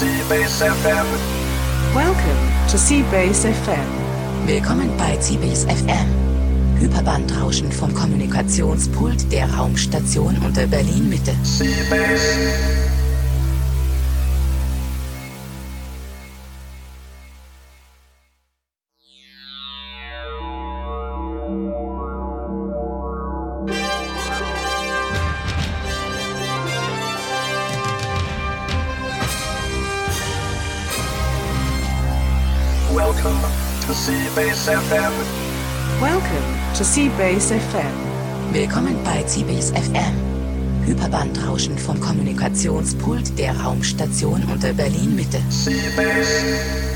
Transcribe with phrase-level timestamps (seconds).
[0.00, 1.06] to Seabase FM.
[1.94, 2.40] Welcome
[2.70, 4.46] to Seabase FM.
[4.46, 6.80] Willkommen bei Seabase FM.
[6.80, 11.34] Hyperbandrauschen vom Kommunikationspult der Raumstation unter Berlin Mitte.
[11.42, 12.79] Seabase.
[36.90, 38.52] Seabase FM.
[38.52, 40.84] Willkommen bei Seabase FM.
[40.84, 45.38] Hyperbandrauschen vom Kommunikationspult der Raumstation unter Berlin Mitte.
[45.50, 46.89] Seabase.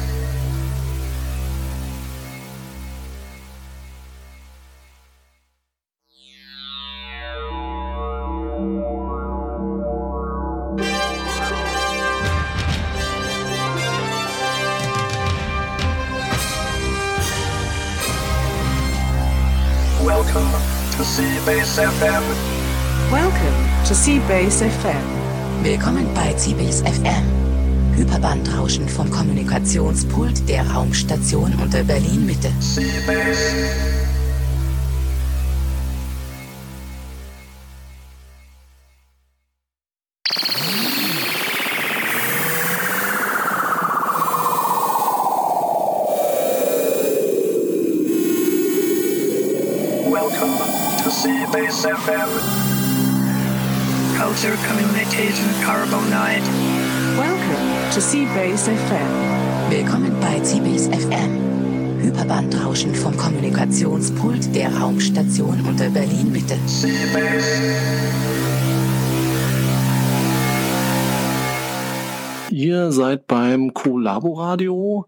[24.54, 25.64] Seabase FM.
[25.64, 27.96] Willkommen bei Seabase FM.
[27.96, 32.52] Hyperbandrauschen vom Kommunikationspult der Raumstation unter Berlin Mitte.
[32.60, 33.34] Seabase.
[50.08, 50.56] Welcome
[51.02, 52.63] to Seabase FM.
[54.24, 56.48] Culture Communication Carbonite.
[57.18, 59.68] Welcome to Seabase FM.
[59.68, 62.00] Willkommen bei Seabase FM.
[62.00, 66.56] Hyperbandrauschen vom Kommunikationspult der Raumstation unter Berlin Mitte.
[66.64, 67.76] Seabase.
[72.48, 75.06] Ihr seid beim Collabo-Radio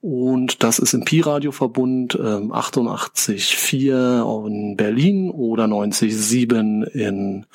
[0.00, 7.46] und das ist im Pi-Radio-Verbund ähm, 88.4 in Berlin oder 90.7 in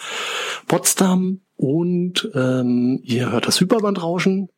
[0.69, 4.49] Potsdam und ähm, ihr hört das Hyperbandrauschen.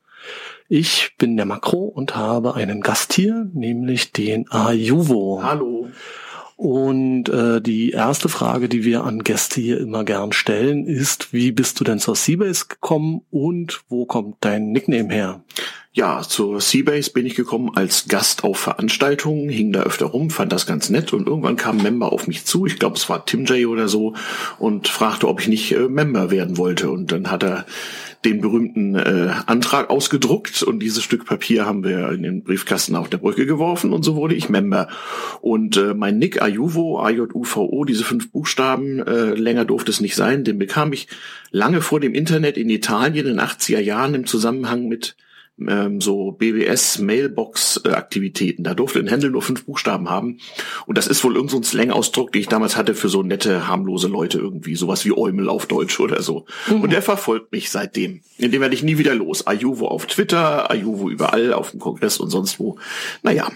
[0.68, 5.42] Ich bin der Makro und habe einen Gast hier, nämlich den Ajuvo.
[5.42, 5.88] Hallo.
[6.62, 11.52] Und äh, die erste Frage, die wir an Gäste hier immer gern stellen, ist, wie
[11.52, 15.44] bist du denn zur Seabase gekommen und wo kommt dein Nickname her?
[15.92, 20.52] Ja, zur Seabase bin ich gekommen als Gast auf Veranstaltungen, hing da öfter rum, fand
[20.52, 23.26] das ganz nett und irgendwann kam ein Member auf mich zu, ich glaube es war
[23.26, 24.14] Tim J oder so,
[24.60, 26.92] und fragte, ob ich nicht äh, Member werden wollte.
[26.92, 27.66] Und dann hat er
[28.26, 33.10] den berühmten äh, Antrag ausgedruckt und dieses Stück Papier haben wir in den Briefkasten auf
[33.10, 34.88] der Brücke geworfen und so wurde ich Member.
[35.42, 40.44] Und äh, mein Nick Ajuvo, A-J-U-V-O, diese fünf Buchstaben, äh, länger durfte es nicht sein,
[40.44, 41.08] den bekam ich
[41.50, 45.16] lange vor dem Internet in Italien in den 80er Jahren im Zusammenhang mit
[45.68, 48.64] ähm, so BBS-Mailbox-Aktivitäten.
[48.64, 50.40] Da durfte ein Händel nur fünf Buchstaben haben.
[50.86, 53.68] Und das ist wohl irgendein so ein Slang-Ausdruck, den ich damals hatte für so nette,
[53.68, 54.76] harmlose Leute irgendwie.
[54.76, 56.46] Sowas wie Eumel auf Deutsch oder so.
[56.70, 58.22] Und der verfolgt mich seitdem.
[58.38, 59.48] In dem werde ich nie wieder los.
[59.48, 62.78] Ajuvo auf Twitter, Ajuvo überall, auf dem Kongress und sonst wo.
[63.24, 63.50] Naja,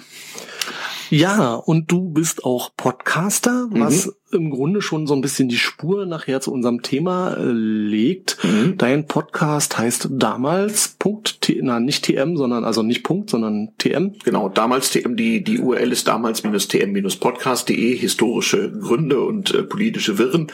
[1.09, 6.05] Ja, und du bist auch Podcaster, was im Grunde schon so ein bisschen die Spur
[6.05, 8.37] nachher zu unserem Thema äh, legt.
[8.77, 14.15] Dein Podcast heißt damals Punkt, T, na nicht TM, sondern also nicht Punkt, sondern TM.
[14.23, 20.47] Genau, damals TM, die, die URL ist damals tm-podcast.de, historische Gründe und äh, politische Wirren.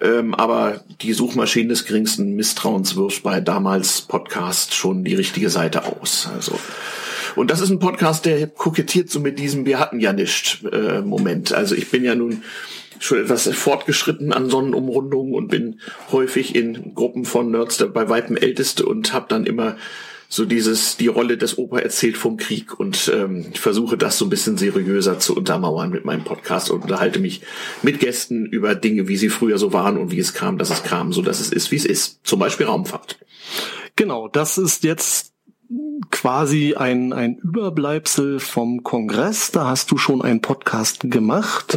[0.00, 5.84] Ähm, aber die Suchmaschine des geringsten Misstrauens wirft bei damals Podcast schon die richtige Seite
[5.86, 6.28] aus.
[6.34, 6.58] Also
[7.36, 11.00] und das ist ein Podcast, der kokettiert so mit diesem Wir hatten ja nicht äh,
[11.00, 11.52] Moment.
[11.52, 12.42] Also ich bin ja nun
[12.98, 15.80] schon etwas fortgeschritten an Sonnenumrundungen und bin
[16.12, 19.76] häufig in Gruppen von Nerds bei Weitem älteste und habe dann immer
[20.28, 24.24] so dieses die Rolle des Opa erzählt vom Krieg und ähm, ich versuche das so
[24.24, 27.42] ein bisschen seriöser zu untermauern mit meinem Podcast und unterhalte mich
[27.82, 30.84] mit Gästen über Dinge, wie sie früher so waren und wie es kam, dass es
[30.84, 32.20] kam, so dass es ist, wie es ist.
[32.24, 33.18] Zum Beispiel Raumfahrt.
[33.94, 35.31] Genau, das ist jetzt
[36.12, 39.50] quasi ein, ein Überbleibsel vom Kongress.
[39.50, 41.76] Da hast du schon einen Podcast gemacht.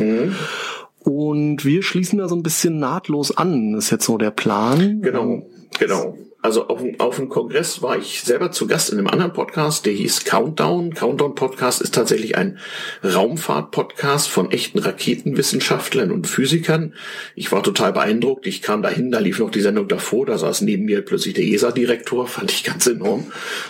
[0.99, 3.73] Und wir schließen da so ein bisschen nahtlos an.
[3.73, 5.01] Ist jetzt so der Plan.
[5.01, 5.41] Genau,
[5.79, 6.17] genau.
[6.45, 9.83] Also auf, dem- auf dem Kongress war ich selber zu Gast in einem anderen Podcast,
[9.87, 10.93] der hieß Countdown.
[10.93, 12.59] Countdown Podcast ist tatsächlich ein
[13.03, 16.93] Raumfahrt-Podcast von echten Raketenwissenschaftlern und Physikern.
[17.33, 18.45] Ich war total beeindruckt.
[18.45, 21.45] Ich kam dahin, da lief noch die Sendung davor, da saß neben mir plötzlich der
[21.45, 23.25] ESA-Direktor, fand ich ganz enorm.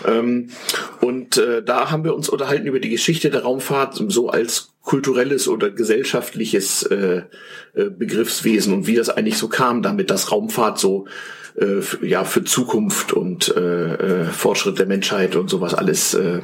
[0.06, 0.50] Ähm,
[1.00, 5.48] und äh, da haben wir uns unterhalten über die Geschichte der Raumfahrt, so als kulturelles
[5.48, 7.24] oder gesellschaftliches äh,
[7.74, 11.08] äh, Begriffswesen und wie das eigentlich so kam, damit das Raumfahrt so
[11.60, 16.42] äh, ja für Zukunft und äh, äh, Fortschritt der Menschheit und sowas alles äh,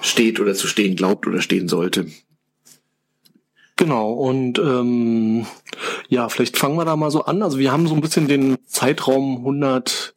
[0.00, 2.06] steht oder zu stehen glaubt oder stehen sollte.
[3.76, 5.46] Genau, und ähm,
[6.08, 7.44] ja, vielleicht fangen wir da mal so an.
[7.44, 10.16] Also wir haben so ein bisschen den Zeitraum 100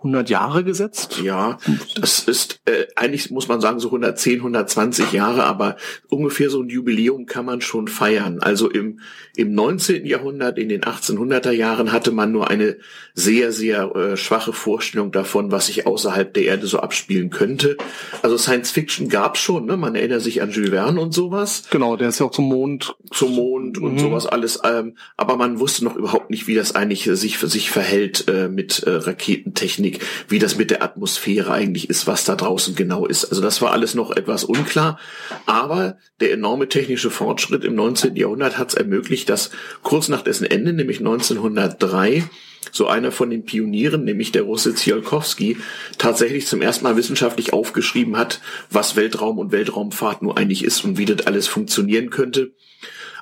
[0.00, 1.20] 100 Jahre gesetzt?
[1.22, 1.58] Ja,
[2.00, 5.76] das ist äh, eigentlich muss man sagen so 110, 120 Jahre, aber
[6.08, 8.40] ungefähr so ein Jubiläum kann man schon feiern.
[8.40, 9.00] Also im
[9.36, 10.06] im 19.
[10.06, 12.76] Jahrhundert, in den 1800er Jahren hatte man nur eine
[13.14, 17.76] sehr sehr äh, schwache Vorstellung davon, was sich außerhalb der Erde so abspielen könnte.
[18.22, 19.76] Also Science Fiction gab's schon, ne?
[19.76, 21.64] Man erinnert sich an Jules Verne und sowas.
[21.70, 23.98] Genau, der ist ja auch zum Mond zum Mond und Mhm.
[23.98, 28.28] sowas alles, ähm, aber man wusste noch überhaupt nicht, wie das eigentlich sich sich verhält
[28.28, 29.89] äh, mit äh, Raketentechnik,
[30.28, 33.24] wie das mit der Atmosphäre eigentlich ist, was da draußen genau ist.
[33.24, 34.98] Also das war alles noch etwas unklar,
[35.46, 38.16] aber der enorme technische Fortschritt im 19.
[38.16, 39.50] Jahrhundert hat es ermöglicht, dass
[39.82, 42.24] kurz nach dessen Ende, nämlich 1903,
[42.72, 45.56] so einer von den Pionieren, nämlich der Russe Tsiolkovsky,
[45.98, 48.40] tatsächlich zum ersten Mal wissenschaftlich aufgeschrieben hat,
[48.70, 52.52] was Weltraum und Weltraumfahrt nur eigentlich ist und wie das alles funktionieren könnte.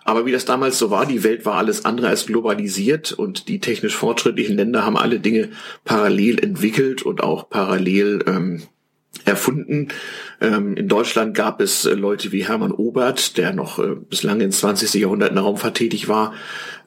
[0.09, 3.61] Aber wie das damals so war, die Welt war alles andere als globalisiert und die
[3.61, 5.51] technisch fortschrittlichen Länder haben alle Dinge
[5.85, 8.63] parallel entwickelt und auch parallel ähm,
[9.27, 9.89] erfunden.
[10.41, 14.61] Ähm, in Deutschland gab es äh, Leute wie Hermann Obert, der noch äh, bislang ins
[14.61, 14.95] 20.
[14.95, 16.33] Jahrhundert in der Raumfahrt tätig war.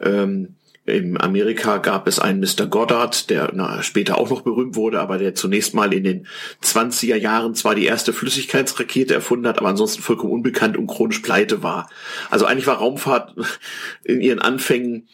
[0.02, 2.66] Ähm, in Amerika gab es einen Mr.
[2.66, 6.28] Goddard, der na, später auch noch berühmt wurde, aber der zunächst mal in den
[6.64, 11.62] 20er Jahren zwar die erste Flüssigkeitsrakete erfunden hat, aber ansonsten vollkommen unbekannt und chronisch pleite
[11.62, 11.90] war.
[12.32, 13.36] Also eigentlich war Raumfahrt
[14.04, 15.08] in ihren Anfängen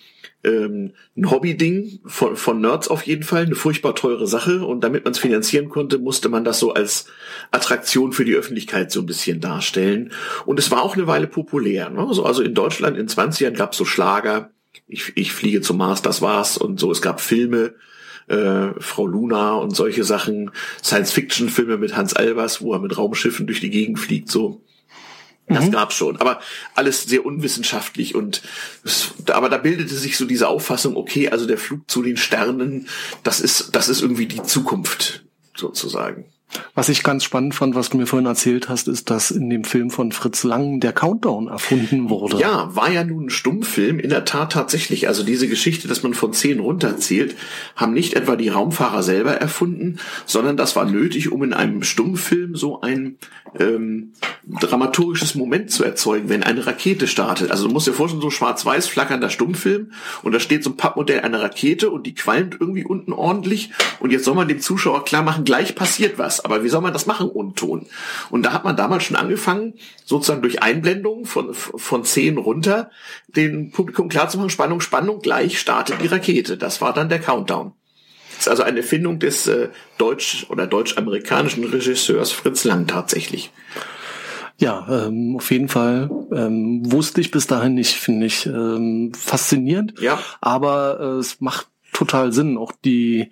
[0.44, 4.66] ähm, ein Hobbyding von, von Nerds auf jeden Fall, eine furchtbar teure Sache.
[4.66, 7.08] Und damit man es finanzieren konnte, musste man das so als
[7.52, 10.12] Attraktion für die Öffentlichkeit so ein bisschen darstellen.
[10.46, 11.90] Und es war auch eine Weile populär.
[11.90, 12.08] Ne?
[12.12, 14.52] So, also in Deutschland in 20ern gab es so Schlager,
[14.88, 16.58] ich, ich fliege zum Mars, das war's.
[16.58, 17.76] Und so, es gab Filme,
[18.28, 20.52] äh, Frau Luna und solche Sachen,
[20.84, 24.62] Science-Fiction-Filme mit Hans Albers, wo er mit Raumschiffen durch die Gegend fliegt, so.
[25.50, 26.42] Das gab's schon, aber
[26.76, 28.42] alles sehr unwissenschaftlich und
[29.28, 32.90] aber da bildete sich so diese Auffassung, okay, also der Flug zu den Sternen,
[33.24, 35.24] das ist das ist irgendwie die Zukunft
[35.56, 36.26] sozusagen.
[36.76, 39.64] Was ich ganz spannend fand, was du mir vorhin erzählt hast, ist, dass in dem
[39.64, 42.38] Film von Fritz Lang der Countdown erfunden wurde.
[42.38, 45.08] Ja, war ja nun ein Stummfilm, in der Tat tatsächlich.
[45.08, 47.36] Also diese Geschichte, dass man von zehn runterzählt,
[47.76, 52.56] haben nicht etwa die Raumfahrer selber erfunden, sondern das war nötig, um in einem Stummfilm
[52.56, 53.18] so ein
[53.60, 54.14] ähm,
[54.48, 57.52] dramaturgisches Moment zu erzeugen, wenn eine Rakete startet.
[57.52, 59.92] Also du musst dir vorstellen, so schwarz-weiß flackernder Stummfilm
[60.24, 64.12] und da steht so ein Pappmodell einer Rakete und die qualmt irgendwie unten ordentlich und
[64.12, 66.44] jetzt soll man dem Zuschauer klar machen, gleich passiert was.
[66.44, 67.86] Aber wie soll man das machen ohne Ton?
[68.30, 69.74] Und da hat man damals schon angefangen,
[70.06, 72.92] sozusagen durch Einblendung von, von zehn runter,
[73.28, 76.58] den Publikum klarzumachen, Spannung, Spannung, gleich startet die Rakete.
[76.58, 77.74] Das war dann der Countdown.
[78.38, 83.52] Das ist also eine Erfindung des äh, deutsch- oder deutsch-amerikanischen Regisseurs Fritz Lang tatsächlich.
[84.60, 90.00] Ja, ähm, auf jeden Fall ähm, wusste ich bis dahin nicht, finde ich ähm, faszinierend.
[90.00, 90.20] Ja.
[90.42, 93.32] Aber äh, es macht total Sinn, auch die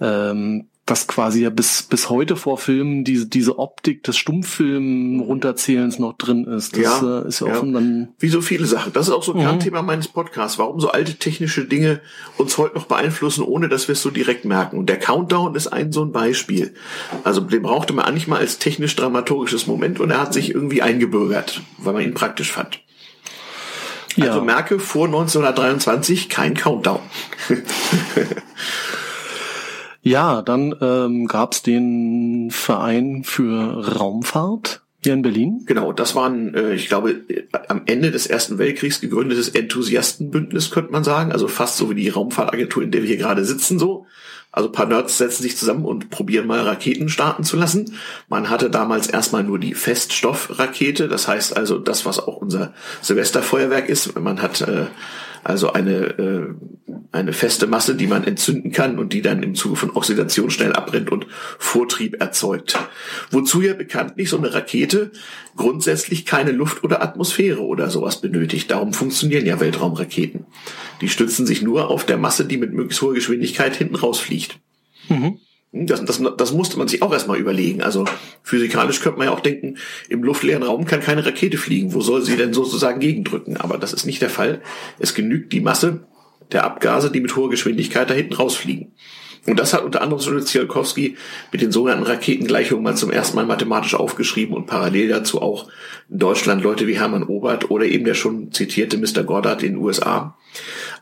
[0.00, 5.98] ähm, dass quasi ja bis bis heute vor Filmen diese diese Optik des Stummfilm runterzählens
[5.98, 6.76] noch drin ist.
[6.76, 7.56] Das Ja, äh, ist ja ja.
[7.56, 8.92] offen dann Wie so viele Sachen.
[8.92, 10.58] Das ist auch so ein Kernthema meines Podcasts.
[10.58, 12.00] Warum so alte technische Dinge
[12.36, 14.76] uns heute noch beeinflussen, ohne dass wir es so direkt merken.
[14.76, 16.74] Und der Countdown ist ein so ein Beispiel.
[17.24, 21.62] Also den brauchte man eigentlich mal als technisch-dramaturgisches Moment und er hat sich irgendwie eingebürgert,
[21.78, 22.80] weil man ihn praktisch fand.
[24.20, 27.00] Also merke, vor 1923 kein Countdown.
[30.04, 35.62] Ja, dann ähm, gab es den Verein für Raumfahrt hier in Berlin.
[35.64, 37.22] Genau, das war ein, äh, ich glaube,
[37.68, 41.32] am Ende des Ersten Weltkriegs gegründetes Enthusiastenbündnis, könnte man sagen.
[41.32, 44.06] Also fast so wie die Raumfahrtagentur, in der wir hier gerade sitzen, so.
[44.52, 47.96] Also paar Nerds setzen sich zusammen und probieren mal Raketen starten zu lassen.
[48.28, 53.88] Man hatte damals erstmal nur die Feststoffrakete, das heißt also das, was auch unser Silvesterfeuerwerk
[53.88, 54.16] ist.
[54.20, 54.86] Man hat äh,
[55.44, 56.54] also eine, äh,
[57.12, 60.72] eine feste Masse, die man entzünden kann und die dann im Zuge von Oxidation schnell
[60.72, 61.26] abbrennt und
[61.58, 62.78] Vortrieb erzeugt.
[63.30, 65.12] Wozu ja bekanntlich so eine Rakete
[65.56, 68.70] grundsätzlich keine Luft oder Atmosphäre oder sowas benötigt.
[68.70, 70.46] Darum funktionieren ja Weltraumraketen.
[71.00, 74.58] Die stützen sich nur auf der Masse, die mit möglichst hoher Geschwindigkeit hinten rausfliegt.
[75.76, 77.82] Das, das, das musste man sich auch erstmal überlegen.
[77.82, 78.04] Also
[78.44, 79.76] physikalisch könnte man ja auch denken,
[80.08, 81.94] im luftleeren Raum kann keine Rakete fliegen.
[81.94, 83.56] Wo soll sie denn sozusagen gegendrücken?
[83.56, 84.62] Aber das ist nicht der Fall.
[85.00, 86.06] Es genügt die Masse
[86.52, 88.92] der Abgase, die mit hoher Geschwindigkeit da hinten rausfliegen.
[89.46, 91.16] Und das hat unter anderem so Tsiolkovsky
[91.52, 95.68] mit den sogenannten Raketengleichungen mal zum ersten Mal mathematisch aufgeschrieben und parallel dazu auch
[96.08, 99.22] in Deutschland Leute wie Hermann Obert oder eben der schon zitierte Mr.
[99.22, 100.38] Goddard in den USA.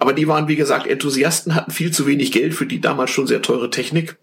[0.01, 3.29] Aber die waren, wie gesagt, Enthusiasten, hatten viel zu wenig Geld für die damals schon
[3.29, 4.17] sehr teure Technik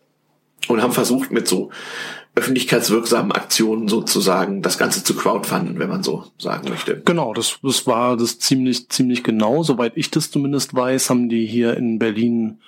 [0.70, 1.72] und haben versucht mit so
[2.36, 7.02] öffentlichkeitswirksamen Aktionen sozusagen das Ganze zu crowdfunden, wenn man so sagen möchte.
[7.04, 9.64] Genau, das, das war das ziemlich, ziemlich genau.
[9.64, 12.60] Soweit ich das zumindest weiß, haben die hier in Berlin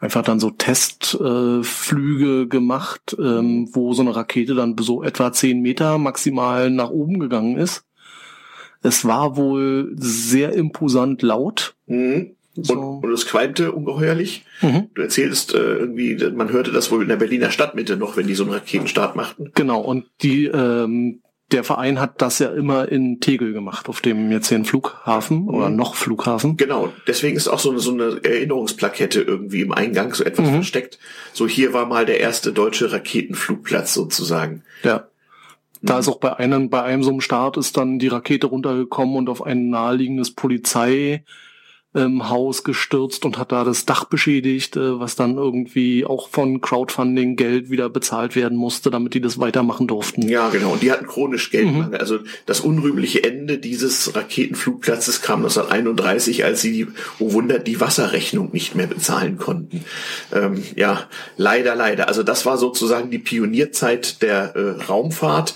[0.00, 5.60] einfach dann so Testflüge äh, gemacht, ähm, wo so eine Rakete dann so etwa zehn
[5.60, 7.84] Meter maximal nach oben gegangen ist.
[8.82, 11.74] Es war wohl sehr imposant laut.
[11.86, 12.36] Mhm.
[12.54, 12.74] So.
[12.74, 14.44] Und, und es qualmte ungeheuerlich.
[14.60, 14.88] Mhm.
[14.94, 18.34] Du erzählst äh, irgendwie, man hörte das wohl in der Berliner Stadtmitte noch, wenn die
[18.34, 19.52] so einen Raketenstart machten.
[19.54, 21.20] Genau, und die, ähm,
[21.52, 25.42] der Verein hat das ja immer in Tegel gemacht, auf dem jetzt hier ein Flughafen
[25.42, 25.48] mhm.
[25.48, 26.56] oder noch Flughafen.
[26.56, 30.54] Genau, deswegen ist auch so eine, so eine Erinnerungsplakette irgendwie im Eingang so etwas mhm.
[30.54, 30.98] versteckt.
[31.32, 34.62] So hier war mal der erste deutsche Raketenflugplatz sozusagen.
[34.82, 35.06] Ja.
[35.82, 39.16] Da ist auch bei einem, bei einem so einem Start ist dann die Rakete runtergekommen
[39.16, 41.24] und auf ein naheliegendes Polizei
[41.92, 46.60] ähm, Haus gestürzt und hat da das Dach beschädigt, äh, was dann irgendwie auch von
[46.60, 50.28] Crowdfunding Geld wieder bezahlt werden musste, damit die das weitermachen durften.
[50.28, 50.72] Ja, genau.
[50.72, 51.88] Und die hatten chronisch Geldmangel.
[51.88, 51.94] Mhm.
[51.94, 56.86] Also das unrühmliche Ende dieses Raketenflugplatzes kam 1931, als sie,
[57.18, 59.84] oh Wunder, die Wasserrechnung nicht mehr bezahlen konnten.
[60.32, 62.06] Ähm, ja, leider, leider.
[62.06, 65.54] Also das war sozusagen die Pionierzeit der äh, Raumfahrt.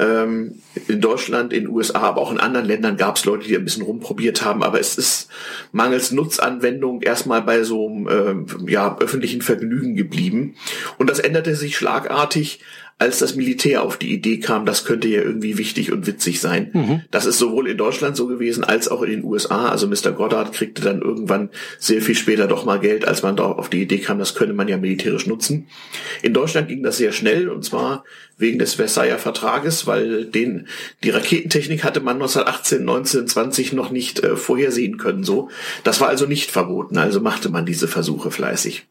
[0.00, 3.54] Ähm, in Deutschland, in den USA, aber auch in anderen Ländern gab es Leute, die
[3.54, 4.62] ein bisschen rumprobiert haben.
[4.62, 5.28] Aber es ist
[5.72, 8.08] mangels Nutzanwendung erstmal bei so einem
[8.66, 10.54] äh, ja, öffentlichen Vergnügen geblieben.
[10.96, 12.60] Und das änderte sich schlagartig,
[13.00, 16.68] als das Militär auf die Idee kam, das könnte ja irgendwie wichtig und witzig sein.
[16.74, 17.00] Mhm.
[17.10, 19.70] Das ist sowohl in Deutschland so gewesen als auch in den USA.
[19.70, 20.12] Also Mr.
[20.12, 23.80] Goddard kriegte dann irgendwann sehr viel später doch mal Geld, als man da auf die
[23.80, 25.66] Idee kam, das könne man ja militärisch nutzen.
[26.20, 28.04] In Deutschland ging das sehr schnell und zwar
[28.36, 30.68] wegen des Versailler Vertrages, weil den,
[31.02, 35.48] die Raketentechnik hatte man 1918, 1920 noch nicht äh, vorhersehen können, so.
[35.84, 38.86] Das war also nicht verboten, also machte man diese Versuche fleißig.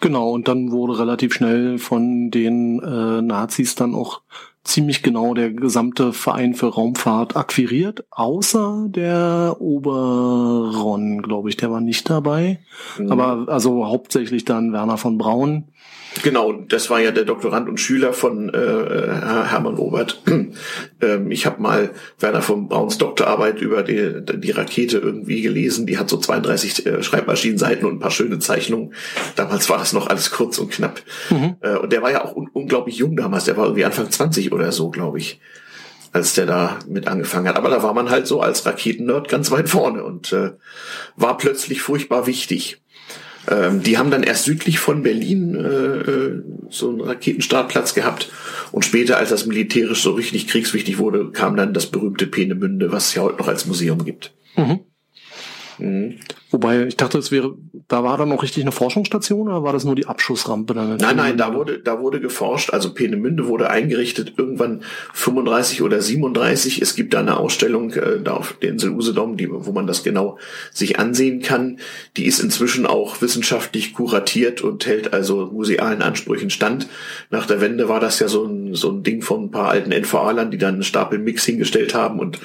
[0.00, 4.20] Genau, und dann wurde relativ schnell von den äh, Nazis dann auch
[4.66, 11.80] ziemlich genau der gesamte Verein für Raumfahrt akquiriert, außer der Oberon, glaube ich, der war
[11.80, 12.58] nicht dabei.
[12.98, 13.12] Mhm.
[13.12, 15.68] Aber also hauptsächlich dann Werner von Braun.
[16.22, 20.22] Genau, das war ja der Doktorand und Schüler von äh, Hermann Obert.
[21.00, 25.86] ähm, ich habe mal Werner von Brauns Doktorarbeit über die, die Rakete irgendwie gelesen.
[25.86, 28.94] Die hat so 32 äh, Schreibmaschinenseiten und ein paar schöne Zeichnungen.
[29.36, 31.00] Damals war das noch alles kurz und knapp.
[31.30, 31.56] Mhm.
[31.60, 33.44] Äh, und der war ja auch un unglaublich jung damals.
[33.44, 35.40] Der war irgendwie Anfang 20 oder so, glaube ich
[36.16, 37.56] als der da mit angefangen hat.
[37.56, 40.52] Aber da war man halt so als Raketennerd ganz weit vorne und äh,
[41.16, 42.80] war plötzlich furchtbar wichtig.
[43.48, 48.30] Ähm, die haben dann erst südlich von Berlin äh, äh, so einen Raketenstartplatz gehabt
[48.72, 53.08] und später, als das militärisch so richtig kriegswichtig wurde, kam dann das berühmte Peenemünde, was
[53.08, 54.34] es ja heute noch als Museum gibt.
[54.56, 54.80] Mhm.
[55.78, 56.18] Mhm.
[56.52, 57.56] Wobei, ich dachte, es wäre,
[57.88, 60.74] da war dann noch richtig eine Forschungsstation oder war das nur die Abschussrampe?
[60.74, 62.72] Dann nein, nein, da wurde, da wurde geforscht.
[62.72, 66.80] Also Peenemünde wurde eingerichtet irgendwann 35 oder 37.
[66.80, 70.04] Es gibt da eine Ausstellung äh, da auf der Insel Usedom, die, wo man das
[70.04, 70.38] genau
[70.72, 71.80] sich ansehen kann.
[72.16, 76.86] Die ist inzwischen auch wissenschaftlich kuratiert und hält also musealen Ansprüchen stand.
[77.30, 79.90] Nach der Wende war das ja so ein, so ein Ding von ein paar alten
[79.90, 82.38] NVA-Lern, die dann einen Stapel Mix hingestellt haben und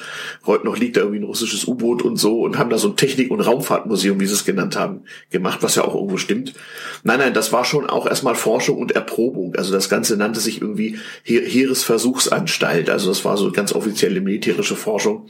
[0.44, 2.96] heute noch liegt da irgendwie ein russisches U-Boot und so und haben da so ein
[2.96, 6.54] Technik- und Raumfahrtmuseum Museum, wie sie es genannt haben, gemacht, was ja auch irgendwo stimmt.
[7.02, 9.54] Nein, nein, das war schon auch erstmal Forschung und Erprobung.
[9.54, 12.88] Also das Ganze nannte sich irgendwie Heeresversuchsanstalt.
[12.88, 15.28] Also das war so ganz offizielle militärische Forschung.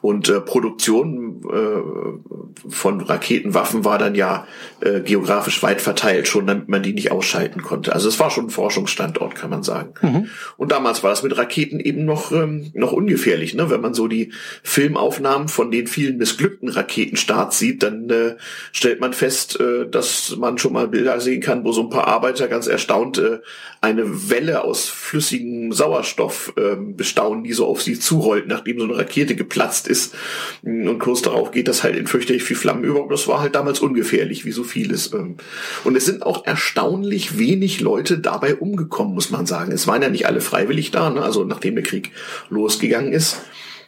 [0.00, 4.46] Und äh, Produktion äh, von Raketenwaffen war dann ja
[4.80, 7.92] äh, geografisch weit verteilt, schon damit man die nicht ausschalten konnte.
[7.92, 9.94] Also es war schon ein Forschungsstandort, kann man sagen.
[10.00, 10.28] Mhm.
[10.56, 13.70] Und damals war das mit Raketen eben noch, ähm, noch ungefährlich, ne?
[13.70, 18.36] wenn man so die Filmaufnahmen von den vielen missglückten Raketenstarts sieht, dann äh,
[18.72, 22.06] stellt man fest, äh, dass man schon mal Bilder sehen kann, wo so ein paar
[22.06, 23.38] Arbeiter ganz erstaunt äh,
[23.80, 28.96] eine Welle aus flüssigem Sauerstoff äh, bestaunen, die so auf sie zurollt, nachdem so eine
[28.96, 30.14] Rakete geplatzt ist.
[30.62, 33.06] Und kurz darauf geht das halt in fürchterlich viel Flammen über.
[33.08, 35.12] Das war halt damals ungefährlich, wie so vieles.
[35.12, 35.36] Ähm.
[35.84, 39.72] Und es sind auch erstaunlich wenig Leute dabei umgekommen, muss man sagen.
[39.72, 41.22] Es waren ja nicht alle freiwillig da, ne?
[41.22, 42.10] also nachdem der Krieg
[42.50, 43.38] losgegangen ist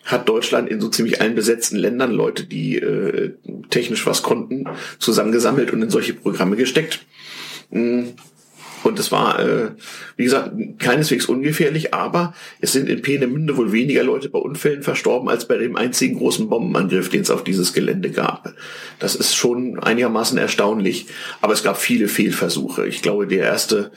[0.06, 3.34] hat Deutschland in so ziemlich allen besetzten Ländern Leute, die äh,
[3.70, 4.64] technisch was konnten,
[4.98, 7.04] zusammengesammelt und in solche Programme gesteckt.
[7.70, 8.04] Mm.
[8.84, 9.70] Und es war, äh,
[10.16, 15.28] wie gesagt, keineswegs ungefährlich, aber es sind in Peenemünde wohl weniger Leute bei Unfällen verstorben
[15.28, 18.54] als bei dem einzigen großen Bombenangriff, den es auf dieses Gelände gab.
[19.00, 21.06] Das ist schon einigermaßen erstaunlich,
[21.40, 22.86] aber es gab viele Fehlversuche.
[22.86, 23.90] Ich glaube, der erste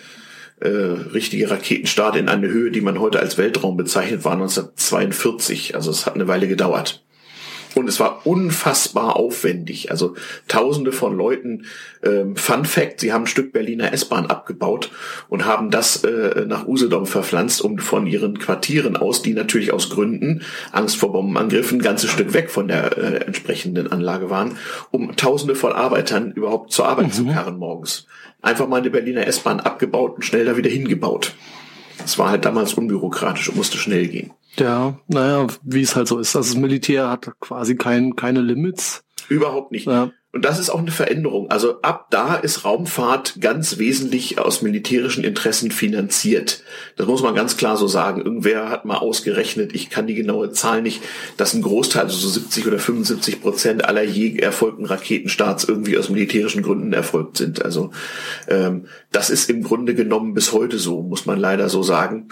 [0.60, 5.76] äh, richtige Raketenstart in eine Höhe, die man heute als Weltraum bezeichnet, war 1942.
[5.76, 7.04] Also es hat eine Weile gedauert.
[7.76, 9.92] Und es war unfassbar aufwendig.
[9.92, 10.16] Also
[10.48, 11.66] tausende von Leuten,
[12.04, 14.90] ähm, Fun Fact, sie haben ein Stück Berliner S-Bahn abgebaut
[15.30, 19.90] und haben das äh, nach Usedom verpflanzt, um von ihren Quartieren aus, die natürlich aus
[19.90, 24.58] Gründen, Angst vor Bombenangriffen, ein ganzes Stück weg von der äh, entsprechenden Anlage waren,
[24.92, 27.12] um tausende von Arbeitern überhaupt zur Arbeit mhm.
[27.12, 28.08] zu karren morgens.
[28.42, 31.34] Einfach mal eine Berliner S-Bahn abgebaut und schnell da wieder hingebaut.
[32.10, 34.32] Das war halt damals unbürokratisch und musste schnell gehen.
[34.58, 36.36] Ja, naja, wie es halt so ist.
[36.36, 39.04] Also das Militär hat quasi kein, keine Limits.
[39.28, 39.86] Überhaupt nicht.
[39.86, 40.10] Ja.
[40.32, 41.50] Und das ist auch eine Veränderung.
[41.50, 46.62] Also ab da ist Raumfahrt ganz wesentlich aus militärischen Interessen finanziert.
[46.98, 48.22] Das muss man ganz klar so sagen.
[48.22, 51.02] Irgendwer hat mal ausgerechnet, ich kann die genaue Zahl nicht,
[51.38, 56.10] dass ein Großteil, also so 70 oder 75 Prozent aller je erfolgten Raketenstarts irgendwie aus
[56.10, 57.66] militärischen Gründen erfolgt sind.
[57.66, 57.90] Also
[58.48, 62.28] ähm, das ist im Grunde genommen bis heute so, muss man leider so sagen.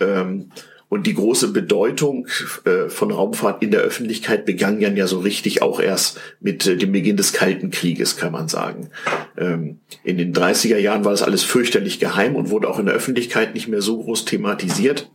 [0.00, 0.50] Ähm,
[0.88, 2.26] und die große Bedeutung
[2.64, 6.92] äh, von Raumfahrt in der Öffentlichkeit begann ja so richtig auch erst mit äh, dem
[6.92, 8.90] Beginn des Kalten Krieges, kann man sagen.
[9.36, 12.94] Ähm, in den 30er Jahren war das alles fürchterlich geheim und wurde auch in der
[12.94, 15.10] Öffentlichkeit nicht mehr so groß thematisiert.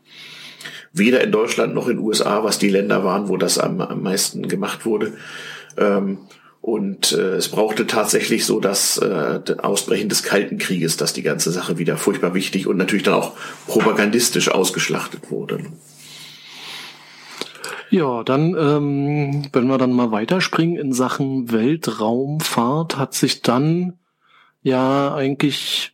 [0.94, 4.03] Weder in Deutschland noch in den USA, was die Länder waren, wo das am, am
[4.03, 5.13] meisten gemacht wurde.
[5.75, 6.20] Ähm,
[6.63, 11.51] und äh, es brauchte tatsächlich so das äh, Ausbrechen des Kalten Krieges, dass die ganze
[11.51, 13.34] Sache wieder furchtbar wichtig und natürlich dann auch
[13.67, 15.60] propagandistisch ausgeschlachtet wurde.
[17.89, 24.00] Ja, dann, ähm, wenn wir dann mal weiterspringen in Sachen Weltraumfahrt, hat sich dann
[24.62, 25.91] ja eigentlich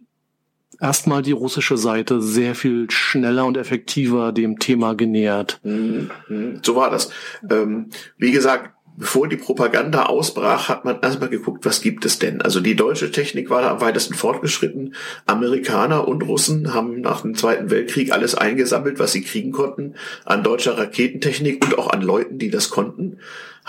[0.80, 5.60] erstmal die russische Seite sehr viel schneller und effektiver dem Thema genähert.
[5.64, 6.60] Mhm, mhm.
[6.62, 7.10] So war das.
[7.50, 8.70] Ähm, wie gesagt,
[9.00, 12.42] bevor die Propaganda ausbrach, hat man erstmal geguckt, was gibt es denn?
[12.42, 14.94] Also die deutsche Technik war da am weitesten fortgeschritten.
[15.26, 20.44] Amerikaner und Russen haben nach dem Zweiten Weltkrieg alles eingesammelt, was sie kriegen konnten, an
[20.44, 23.20] deutscher Raketentechnik und auch an Leuten, die das konnten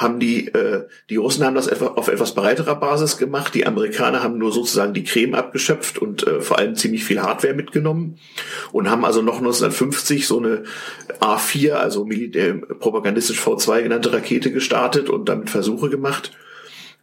[0.00, 4.22] haben die, äh, die Russen haben das etwa auf etwas breiterer Basis gemacht, die Amerikaner
[4.22, 8.16] haben nur sozusagen die Creme abgeschöpft und äh, vor allem ziemlich viel Hardware mitgenommen
[8.72, 10.64] und haben also noch 1950 so eine
[11.20, 16.32] A4, also Militär, propagandistisch V2 genannte Rakete gestartet und damit Versuche gemacht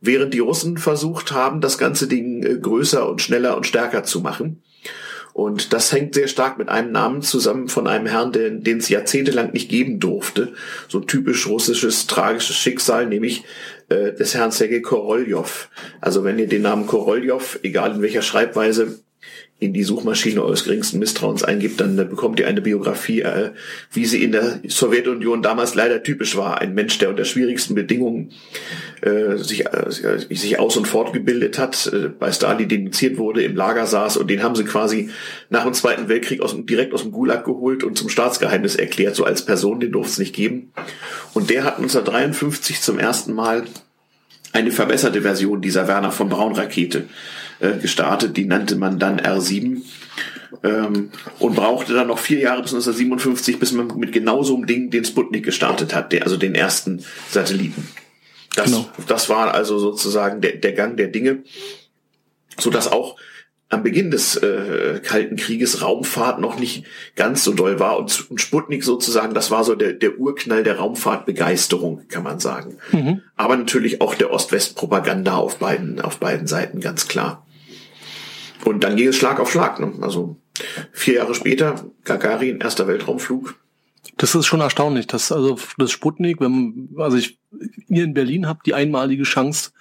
[0.01, 4.21] während die Russen versucht haben, das ganze Ding äh, größer und schneller und stärker zu
[4.21, 4.61] machen.
[5.37, 8.89] Und das hängt sehr stark mit einem Namen zusammen von einem Herrn, den, den es
[8.89, 10.53] jahrzehntelang nicht geben durfte.
[10.87, 13.43] So typisch russisches, tragisches Schicksal, nämlich
[13.89, 15.69] äh, des Herrn Sergei Korolev.
[16.01, 18.97] Also wenn ihr den Namen Korolev, egal in welcher Schreibweise,
[19.59, 23.51] in die Suchmaschine eures geringsten Misstrauens eingibt, dann bekommt ihr eine Biografie, äh,
[23.91, 26.61] wie sie in der Sowjetunion damals leider typisch war.
[26.61, 28.33] Ein Mensch, der unter schwierigsten Bedingungen
[29.01, 33.87] äh, sich, äh, sich aus- und fortgebildet hat, äh, bei Stalin denunziert wurde, im Lager
[33.87, 35.09] saß und den haben sie quasi
[35.49, 39.23] nach dem Zweiten Weltkrieg aus, direkt aus dem Gulag geholt und zum Staatsgeheimnis erklärt, so
[39.23, 40.71] als Person, den durfte es nicht geben.
[41.33, 43.63] Und der hat 1953 zum ersten Mal
[44.53, 47.05] eine verbesserte Version dieser Werner von Braun Rakete
[47.59, 48.37] äh, gestartet.
[48.37, 49.81] Die nannte man dann R7
[50.63, 54.67] ähm, und brauchte dann noch vier Jahre bis 1957, bis man mit genau so einem
[54.67, 57.87] Ding den Sputnik gestartet hat, der, also den ersten Satelliten.
[58.55, 58.89] Das, genau.
[59.07, 61.43] das war also sozusagen der, der Gang der Dinge,
[62.59, 63.17] so dass auch
[63.69, 68.39] am Beginn des äh, Kalten Krieges Raumfahrt noch nicht ganz so doll war und, und
[68.39, 72.77] Sputnik sozusagen, das war so der, der Urknall der Raumfahrtbegeisterung, kann man sagen.
[72.93, 73.21] Mhm.
[73.35, 77.45] Aber natürlich auch der Ost-West-Propaganda auf beiden, auf beiden Seiten, ganz klar.
[78.67, 79.79] Und dann ging es Schlag auf Schlag.
[79.79, 79.93] Ne?
[80.01, 80.35] Also
[80.91, 83.55] vier Jahre später, Gagarin, erster Weltraumflug.
[84.17, 87.39] Das ist schon erstaunlich, dass also das Sputnik, wenn also ich
[87.87, 89.71] ihr in Berlin habt die einmalige Chance,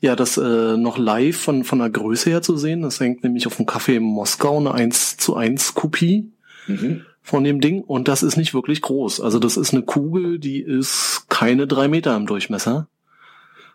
[0.00, 2.82] ja, das äh, noch live von von der Größe her zu sehen.
[2.82, 6.30] Das hängt nämlich auf dem Café in Moskau eine 1 zu 1 Kopie
[6.68, 7.02] mhm.
[7.22, 9.20] von dem Ding und das ist nicht wirklich groß.
[9.20, 12.86] Also das ist eine Kugel, die ist keine drei Meter im Durchmesser.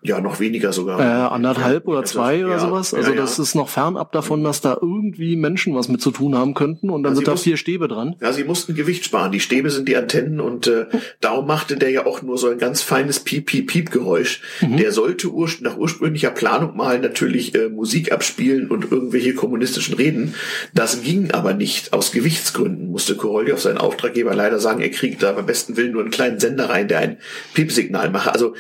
[0.05, 0.99] Ja, noch weniger sogar.
[0.99, 2.93] Äh, anderthalb oder zwei ja, oder sowas.
[2.93, 3.21] Also ja, ja.
[3.21, 6.91] das ist noch fernab davon, dass da irgendwie Menschen was mit zu tun haben könnten
[6.91, 8.15] und dann ja, sind da vier Stäbe dran.
[8.21, 9.31] Ja, sie mussten Gewicht sparen.
[9.31, 10.85] Die Stäbe sind die Antennen und äh,
[11.21, 14.41] darum machte der ja auch nur so ein ganz feines Piep-Piep-Piep-Geräusch.
[14.61, 14.77] Mhm.
[14.77, 20.35] Der sollte ur nach ursprünglicher Planung mal natürlich äh, Musik abspielen und irgendwelche kommunistischen Reden.
[20.73, 21.93] Das ging aber nicht.
[21.93, 26.01] Aus Gewichtsgründen musste Koroljow seinen Auftraggeber leider sagen, er kriegt da beim besten Willen nur
[26.01, 27.17] einen kleinen Sender rein, der ein
[27.53, 28.31] Piepsignal mache.
[28.31, 28.53] Also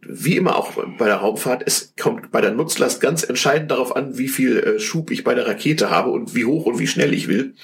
[0.00, 4.16] wie immer auch bei der Raumfahrt, es kommt bei der Nutzlast ganz entscheidend darauf an,
[4.16, 7.12] wie viel äh, Schub ich bei der Rakete habe und wie hoch und wie schnell
[7.12, 7.54] ich will.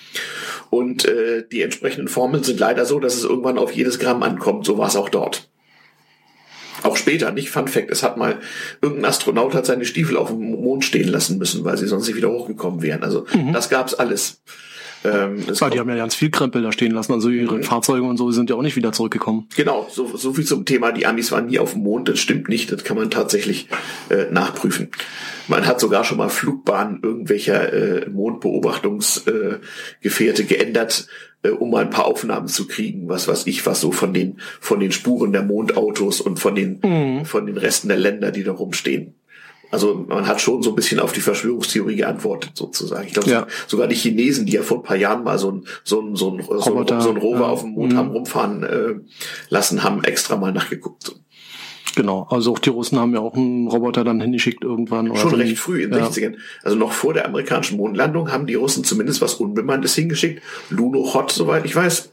[0.70, 4.66] Und äh, die entsprechenden Formeln sind leider so, dass es irgendwann auf jedes Gramm ankommt.
[4.66, 5.48] So war es auch dort.
[6.82, 8.40] Auch später, nicht Fun Fact, es hat mal
[8.82, 12.16] irgendein Astronaut hat seine Stiefel auf dem Mond stehen lassen müssen, weil sie sonst nicht
[12.16, 13.02] wieder hochgekommen wären.
[13.02, 13.54] Also mhm.
[13.54, 14.42] das gab's alles.
[15.04, 17.12] Ähm, Ja, die haben ja ganz viel Krempel da stehen lassen.
[17.12, 19.48] Also ihre Fahrzeuge und so sind ja auch nicht wieder zurückgekommen.
[19.56, 22.48] Genau, so, so viel zum Thema, die Amis waren nie auf dem Mond, das stimmt
[22.48, 23.68] nicht, das kann man tatsächlich
[24.08, 24.88] äh, nachprüfen.
[25.46, 31.06] Man hat sogar schon mal Flugbahnen irgendwelcher äh, Mondbeobachtungsgefährte äh, geändert,
[31.42, 34.38] äh, um mal ein paar Aufnahmen zu kriegen, was was ich, was so von den
[34.60, 38.52] von den Spuren der Mondautos und von den von den Resten der Länder, die da
[38.52, 39.14] rumstehen.
[39.70, 43.06] Also man hat schon so ein bisschen auf die Verschwörungstheorie geantwortet, sozusagen.
[43.06, 43.46] Ich glaube, Ja.
[43.66, 46.30] sogar die Chinesen, die ja vor ein paar Jahren mal so ein, so ein, so
[46.30, 47.46] ein, Roboter, so ein Rover ja.
[47.48, 47.96] auf dem Mond Mhm.
[47.96, 48.94] haben rumfahren äh,
[49.48, 51.14] lassen, haben extra mal nachgeguckt.
[51.96, 52.26] Genau.
[52.28, 55.10] Also auch die Russen haben ja auch einen Roboter dann hingeschickt irgendwann.
[55.10, 55.36] Oder Schon so.
[55.36, 56.06] recht früh in den ja.
[56.08, 56.34] 60ern.
[56.64, 60.42] Also noch vor der amerikanischen Mondlandung haben die Russen zumindest was Unbemanntes hingeschickt.
[60.70, 62.10] Lunokhod, soweit ich weiß.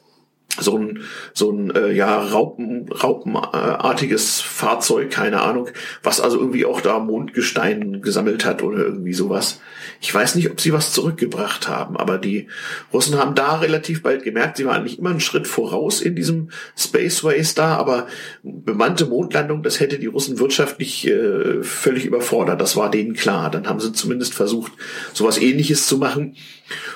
[0.60, 1.02] So ein,
[1.34, 5.70] so ein äh, ja, Raupen, Raupenartiges Fahrzeug, keine Ahnung,
[6.04, 9.62] was also irgendwie auch da Mondgestein gesammelt hat oder irgendwie sowas.
[10.02, 12.48] Ich weiß nicht, ob sie was zurückgebracht haben, aber die
[12.92, 16.50] Russen haben da relativ bald gemerkt, sie waren nicht immer einen Schritt voraus in diesem
[16.76, 18.08] Space Race da, aber
[18.44, 22.60] bemannte Mondlandung, das hätte die Russen wirtschaftlich äh, völlig überfordert.
[22.62, 23.52] Das war denen klar.
[23.52, 24.72] Dann haben sie zumindest versucht,
[25.14, 26.36] sowas ähnliches zu machen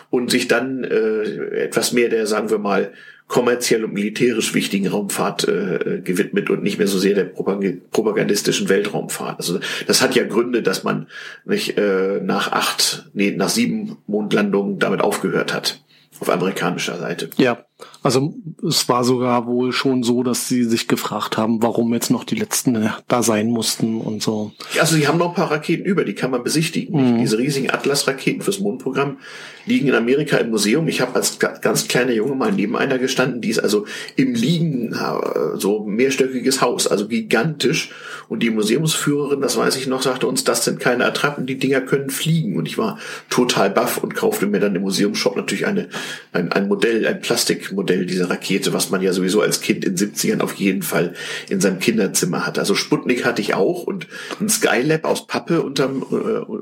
[0.10, 1.24] und sich dann äh,
[1.63, 2.94] etwas mehr der, sagen wir mal,
[3.27, 8.69] kommerziell und militärisch wichtigen Raumfahrt äh, gewidmet und nicht mehr so sehr der propag- propagandistischen
[8.69, 9.39] Weltraumfahrt.
[9.39, 11.07] Also das hat ja Gründe, dass man
[11.43, 15.81] nicht äh, nach acht, nee, nach sieben Mondlandungen damit aufgehört hat
[16.19, 17.29] auf amerikanischer Seite.
[17.38, 17.65] Ja,
[18.03, 18.35] also
[18.65, 22.35] es war sogar wohl schon so, dass sie sich gefragt haben, warum jetzt noch die
[22.35, 24.51] letzten da sein mussten und so.
[24.79, 27.15] Also sie haben noch ein paar Raketen über, die kann man besichtigen.
[27.15, 27.17] Mhm.
[27.19, 29.17] Diese riesigen Atlas-Raketen fürs Mondprogramm
[29.65, 30.88] liegen in Amerika im Museum.
[30.88, 33.85] Ich habe als ga- ganz kleiner Junge mal neben einer gestanden, die ist also
[34.15, 37.91] im Liegen äh, so mehrstöckiges Haus, also gigantisch.
[38.29, 41.81] Und die Museumsführerin, das weiß ich noch, sagte uns, das sind keine Attrappen, die Dinger
[41.81, 42.57] können fliegen.
[42.57, 45.89] Und ich war total baff und kaufte mir dann im Museumshop natürlich eine,
[46.31, 47.21] ein, ein Modell, ein
[47.65, 51.13] Plastikmodell dieser Rakete, was man ja sowieso als Kind in 70ern auf jeden Fall
[51.49, 52.60] in seinem Kinderzimmer hatte.
[52.60, 54.08] Also Sputnik hatte ich auch und
[54.39, 56.15] ein Skylab aus Pappe unterm, äh,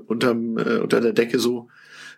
[0.07, 1.67] unterm, äh, unter der Decke so.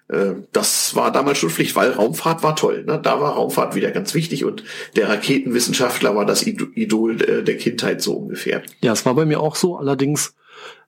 [0.08, 2.84] Äh, Das war damals schon Pflicht, weil Raumfahrt war toll.
[2.86, 3.00] Ne?
[3.02, 4.64] Da war Raumfahrt wieder ganz wichtig und
[4.96, 8.62] der Raketenwissenschaftler war das Ido- Idol äh, der Kindheit so ungefähr.
[8.82, 9.78] Ja, es war bei mir auch so.
[9.78, 10.36] Allerdings,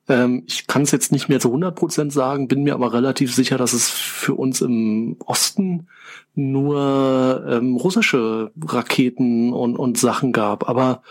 [0.09, 3.33] ähm, ich kann es jetzt nicht mehr zu 100 Prozent sagen, bin mir aber relativ
[3.33, 5.87] sicher, dass es für uns im Osten
[6.35, 10.69] nur ähm, russische Raketen und, und Sachen gab.
[10.69, 11.01] Aber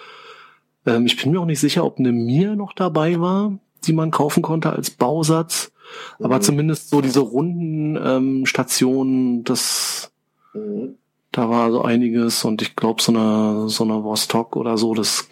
[0.87, 4.11] ähm, ich bin mir auch nicht sicher, ob eine Mir noch dabei war, die man
[4.11, 5.73] kaufen konnte als Bausatz.
[6.19, 6.43] Aber Mhm.
[6.43, 10.11] zumindest so diese runden ähm, Stationen, das
[10.55, 10.97] Mhm.
[11.33, 15.29] da war so einiges und ich glaube so eine so eine Vostok oder so, das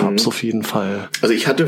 [0.00, 0.28] gab's Mhm.
[0.28, 1.08] auf jeden Fall.
[1.22, 1.64] Also ich hatte,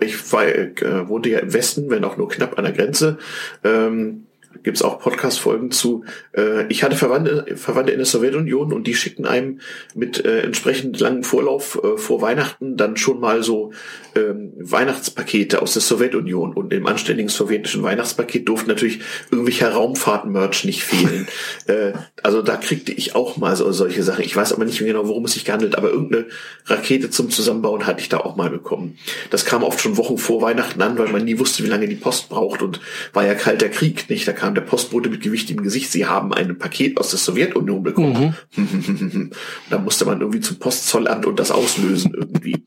[0.00, 3.18] ich war, äh, wohnte ja im Westen, wenn auch nur knapp an der Grenze.
[3.64, 4.26] Ähm,
[4.62, 6.04] gibt's auch Podcast-Folgen zu.
[6.36, 9.60] Äh, ich hatte Verwandte, Verwandte in der Sowjetunion und die schickten einem
[9.94, 13.72] mit äh, entsprechend langem Vorlauf äh, vor Weihnachten dann schon mal so
[14.14, 16.52] ähm, Weihnachtspakete aus der Sowjetunion.
[16.54, 21.26] Und im anständigen sowjetischen Weihnachtspaket durften natürlich irgendwelcher Raumfahrt-Merch nicht fehlen.
[21.66, 21.92] äh,
[22.22, 24.24] also da kriegte ich auch mal so solche Sachen.
[24.24, 26.26] Ich weiß aber nicht mehr genau, worum es sich gehandelt, aber irgendeine
[26.66, 28.98] Rakete zum Zusammenbauen hatte ich da auch mal bekommen.
[29.30, 31.96] Das kam oft schon Wochen vor Weihnachten an, weil man nie wusste, wie lange die
[31.96, 32.80] Post braucht und
[33.12, 34.26] war ja kalter Krieg, nicht?
[34.26, 38.34] Da kam der Postbote mit gewichtigem Gesicht, sie haben ein Paket aus der Sowjetunion bekommen.
[39.70, 42.64] da musste man irgendwie zum Postzollamt und das auslösen irgendwie.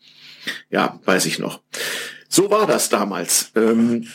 [0.70, 1.62] Ja, weiß ich noch.
[2.30, 3.52] So war das damals.
[3.56, 4.08] Ähm,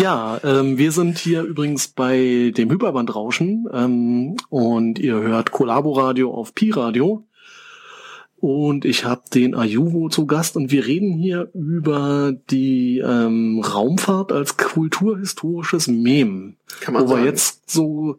[0.00, 6.52] Ja, ähm, wir sind hier übrigens bei dem Hyperbandrauschen ähm, und ihr hört Kollabo-Radio auf
[6.54, 7.24] Pi-Radio.
[8.44, 14.32] Und ich habe den Ayuvo zu Gast und wir reden hier über die ähm, Raumfahrt
[14.32, 16.56] als kulturhistorisches Mem.
[16.80, 17.24] kann man Wo wir sagen.
[17.24, 18.18] jetzt so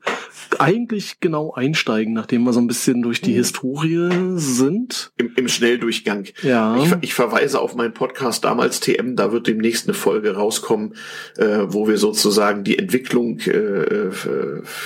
[0.58, 3.36] eigentlich genau einsteigen, nachdem wir so ein bisschen durch die Mhm.
[3.36, 5.12] Historie sind.
[5.18, 6.26] Im, im Schnelldurchgang.
[6.42, 6.76] Ja.
[6.82, 10.96] Ich, ich verweise auf meinen Podcast damals TM, da wird demnächst eine Folge rauskommen,
[11.38, 14.10] äh, wo wir sozusagen die Entwicklung äh,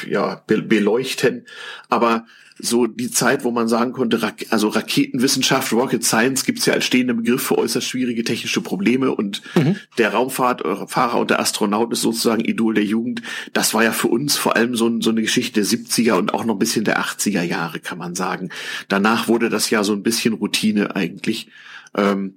[0.06, 1.45] ja, be beleuchten.
[1.88, 2.25] Aber
[2.62, 6.86] so die Zeit, wo man sagen konnte, Rak also Raketenwissenschaft, Rocket Science gibt's ja als
[6.86, 9.41] stehender Begriff für äußerst schwierige technische Probleme und
[9.98, 13.22] der Raumfahrtfahrer und der Astronaut ist sozusagen Idol der Jugend.
[13.54, 16.34] Das war ja für uns vor allem so, ein- so eine Geschichte der 70er und
[16.34, 18.50] auch noch ein bisschen der 80er Jahre, kann man sagen.
[18.89, 21.48] Danach wurde das ja so ein bisschen Routine eigentlich.
[21.95, 22.36] Ähm,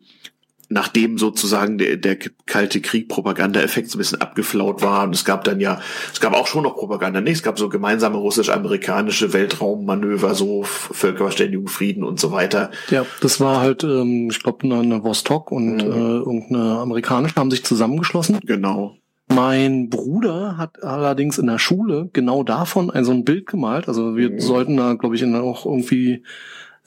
[0.73, 5.45] nachdem sozusagen der, der kalte Krieg Propaganda-Effekt so ein bisschen abgeflaut war und es gab
[5.45, 5.81] dann ja,
[6.13, 11.69] es gab auch schon noch Propaganda, nee, es gab so gemeinsame russisch-amerikanische Weltraummanöver, so Völkerverständigung,
[11.69, 12.71] Frieden und so weiter.
[12.91, 15.81] Ja, das war halt, ähm, ich glaube, eine, Vostok und Mhm.
[15.81, 18.41] äh, irgendeine amerikanische haben sich zusammengeschlossen.
[18.45, 18.97] Genau.
[19.29, 23.89] Mein Bruder hat allerdings in der Schule genau davon ein so ein Bild gemalt.
[23.89, 26.23] Also wir sollten da, glaube ich, auch irgendwie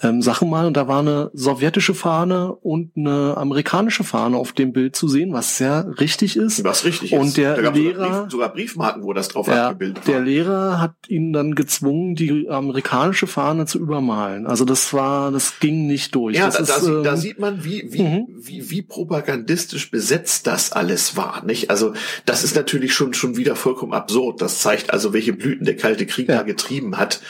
[0.02, 4.74] ähm, Sachen malen und da war eine sowjetische Fahne und eine amerikanische Fahne auf dem
[4.74, 6.64] Bild zu sehen, was sehr richtig ist.
[6.66, 7.38] Was richtig und ist.
[7.38, 10.22] der Da gab's Lehrer, sogar, Brief, sogar Briefmarken, wo das drauf ja, abgebildet der war.
[10.22, 14.48] Lehrer hat ihn dann gezwungen, die amerikanische Fahne zu übermalen.
[14.48, 16.36] Also das war, das ging nicht durch.
[16.36, 18.28] Ja, das da, ist, da, sieht- da ähm, sieht man, wie, wie, Mhm.
[18.38, 21.70] wie, wie propagandistisch besetzt das alles war, nicht?
[21.70, 21.94] Also,
[22.26, 24.42] das ist natürlich schon, schon wieder vollkommen absurd.
[24.42, 26.38] Das zeigt also, welche Blüten der Kalte Krieg Ja.
[26.38, 27.22] da getrieben hat.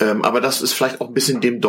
[0.00, 1.60] Ähm, aber das ist vielleicht auch ein bisschen dem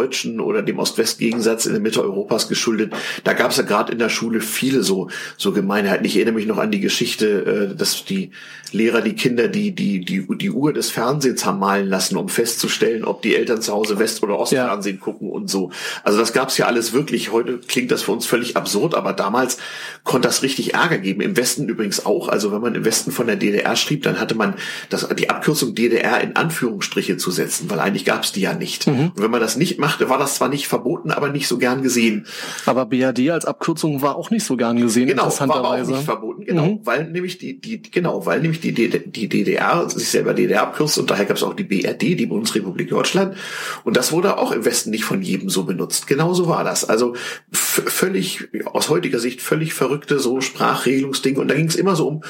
[0.00, 2.92] Deutsch-Deutschen oder dem Ost-West-Gegensatz in der Mitte Europas geschuldet.
[3.24, 6.04] Da gab es ja gerade in der Schule viele so, so Gemeinheiten.
[6.06, 8.30] Ich erinnere mich noch an die Geschichte, äh, dass die
[8.72, 13.04] Lehrer die Kinder die, die, die, die Uhr des Fernsehens haben malen lassen, um festzustellen,
[13.04, 15.70] ob die Eltern zu Hause West- oder Ostfernsehen gucken und so.
[16.04, 17.32] Also das gab's ja alles wirklich.
[17.32, 19.58] Heute klingt das für uns völlig absurd, aber damals
[20.04, 21.20] konnte das richtig Ärger geben.
[21.20, 22.28] Im Westen übrigens auch.
[22.28, 24.54] Also wenn man im Westen von der DDR schrieb, dann hatte man
[24.88, 28.86] das, die Abkürzung DDR in Anführungsstriche zu setzen, weil eigentlich gab's die ja nicht.
[28.86, 31.82] Und wenn man das nicht machte, war das zwar nicht verboten, aber nicht so gern
[31.82, 32.26] gesehen.
[32.66, 35.92] aber BRD als Abkürzung war auch nicht so gern gesehen, Genau, war aber auch interessanterweise.
[35.92, 36.80] nicht verboten, genau, Mhm.
[36.84, 41.10] weil nämlich die, die, genau, weil nämlich die, die DDR sich selber DDR abkürzt und
[41.10, 43.36] daher gab es auch die BRD, die Bundesrepublik Deutschland.
[43.84, 46.06] Und das wurde auch im Westen nicht von jedem so benutzt.
[46.06, 46.84] Genauso war das.
[46.88, 47.14] Also
[47.52, 51.40] völlig, aus heutiger Sicht völlig verrückte so Sprachregelungsdinge.
[51.40, 52.22] Und da ging es immer so um,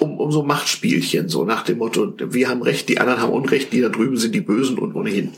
[0.00, 3.72] um, um so Machtspielchen, so nach dem Motto, wir haben Recht, die anderen haben Unrecht,
[3.72, 5.32] die da drüben sind die Bösen und ohnehin.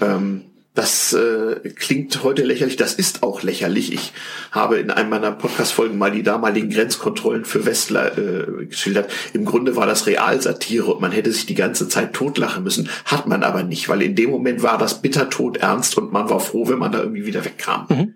[0.00, 0.42] Ähm,
[0.78, 3.92] das äh, klingt heute lächerlich, das ist auch lächerlich.
[3.92, 4.12] Ich
[4.52, 9.10] habe in einem meiner Podcast-Folgen mal die damaligen Grenzkontrollen für Westler äh, geschildert.
[9.32, 12.88] Im Grunde war das Realsatire und man hätte sich die ganze Zeit totlachen müssen.
[13.04, 16.38] Hat man aber nicht, weil in dem Moment war das bittertot ernst und man war
[16.38, 18.14] froh, wenn man da irgendwie wieder wegkam.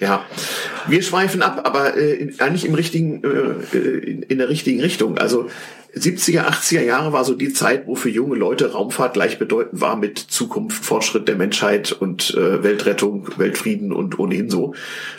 [0.00, 0.24] Ja,
[0.86, 5.18] wir schweifen ab, aber äh, eigentlich im richtigen, äh, äh, in, in der richtigen Richtung.
[5.18, 5.48] Also
[5.96, 10.18] 70er, 80er Jahre war so die Zeit, wo für junge Leute Raumfahrt gleichbedeutend war mit
[10.18, 14.74] Zukunft, Fortschritt der Menschheit und äh, Weltrettung, Weltfrieden und ohnehin so.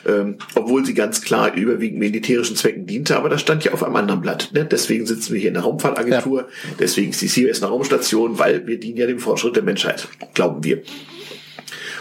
[0.06, 3.96] Ähm, obwohl sie ganz klar überwiegend militärischen Zwecken diente, aber das stand ja auf einem
[3.96, 4.50] anderen Blatt.
[4.54, 4.66] Ne?
[4.66, 8.80] Deswegen sitzen wir hier in der Raumfahrtagentur, deswegen ist die CBS eine Raumstation, weil wir
[8.80, 10.82] dienen ja dem Fortschritt der Menschheit, glauben wir.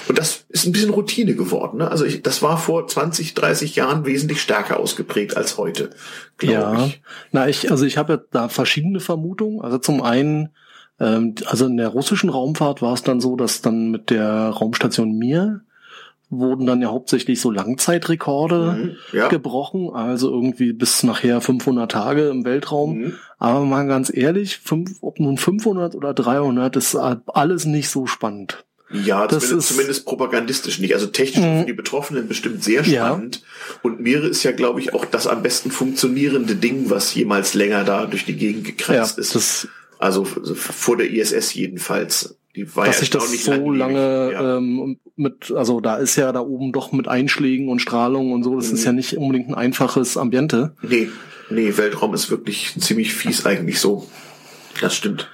[0.09, 1.79] Und das ist ein bisschen Routine geworden.
[1.79, 1.90] Ne?
[1.90, 5.90] Also ich, das war vor 20, 30 Jahren wesentlich stärker ausgeprägt als heute,
[6.37, 7.03] glaube Ja, ich.
[7.33, 9.61] na ich, also ich habe ja da verschiedene Vermutungen.
[9.62, 10.51] Also zum einen,
[11.01, 15.12] ähm, also in der russischen Raumfahrt war es dann so, dass dann mit der Raumstation
[15.17, 15.62] Mir
[16.31, 18.73] wurden dann ja hauptsächlich so Langzeitrekorde
[19.12, 19.29] Mhm, ja.
[19.29, 22.99] gebrochen, also irgendwie bis nachher 500 Tage im Weltraum.
[22.99, 23.12] Mhm.
[23.38, 28.64] Aber mal ganz ehrlich, fünf, ob nun 500 oder 300, ist alles nicht so spannend.
[29.04, 30.94] Ja, Das zumindest, ist- zumindest propagandistisch nicht.
[30.94, 31.61] Also technisch Mhm.
[31.61, 33.07] für die Betroffenen bestimmt sehr Ja.
[33.09, 33.42] spannend.
[33.83, 37.85] Und Meere ist ja, glaube ich, auch das am besten funktionierende Ding, was jemals länger
[37.85, 39.35] da durch die Gegend Ja, gekreist ist.
[39.35, 42.37] das, Also vor der ISS jedenfalls.
[42.57, 43.78] Die war dass ja sich das so langlebig.
[43.78, 44.57] lange Ja.
[44.59, 48.54] ähm, mit, also da ist ja da oben doch mit Einschlägen und Strahlung und so,
[48.57, 48.74] das Mhm.
[48.74, 50.74] ist ja nicht unbedingt ein einfaches Ambiente.
[50.83, 51.09] Nee,
[51.50, 54.07] nee, Weltraum ist wirklich ziemlich fies eigentlich so.
[54.80, 55.28] Das stimmt.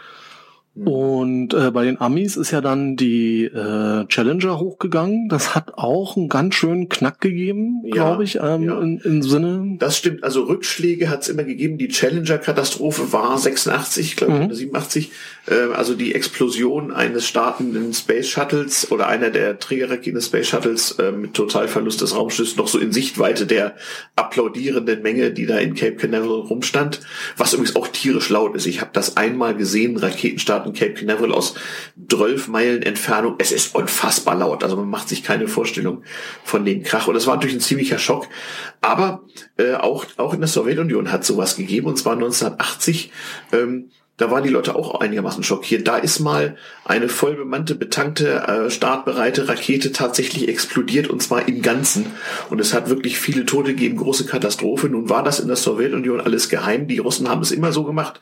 [0.85, 5.29] Und äh, bei den Amis ist ja dann die äh, Challenger hochgegangen.
[5.29, 8.81] Das hat auch einen ganz schönen Knack gegeben, Ja, glaube ich, ähm, ja.
[8.81, 9.77] in, im Sinne.
[9.79, 11.77] Das stimmt, also Rückschläge hat es immer gegeben.
[11.79, 14.45] Die Challenger-Katastrophe war 86, glaube ich, Mhm.
[14.47, 15.11] oder 87.
[15.47, 20.93] Äh, also die Explosion eines startenden Space Shuttles oder einer der Trägerraketen des Space Shuttles
[20.93, 23.75] äh, mit Totalverlust des Raumschiffs noch so in Sichtweite der
[24.17, 27.01] applaudierenden Menge, die da in Cape Canaveral rumstand.
[27.37, 28.67] Was übrigens auch tierisch laut ist.
[28.67, 31.55] Ich habe das einmal gesehen, Raketenstart in Cape Canaveral aus
[32.09, 33.37] 12 Meilen Entfernung.
[33.39, 34.65] Es ist unfassbar laut.
[34.65, 36.03] Also man macht sich keine Vorstellung
[36.45, 37.09] von dem Krach.
[37.09, 38.29] Und das war natürlich ein ziemlicher Schock.
[38.81, 39.23] Aber
[39.57, 41.87] äh, auch, auch in der Sowjetunion hat sowas gegeben.
[41.87, 43.13] Und zwar 1980.
[43.53, 45.89] Ähm, da waren die Leute auch einigermaßen schockiert.
[45.89, 52.07] Da ist mal eine vollbemannte, betankte, äh, startbereite Rakete tatsächlich explodiert und zwar im Ganzen.
[52.51, 54.89] Und es hat wirklich viele Tote gegeben, große Katastrophe.
[54.89, 56.87] Nun war das in der Sowjetunion alles geheim.
[56.87, 58.21] Die Russen haben es immer so gemacht,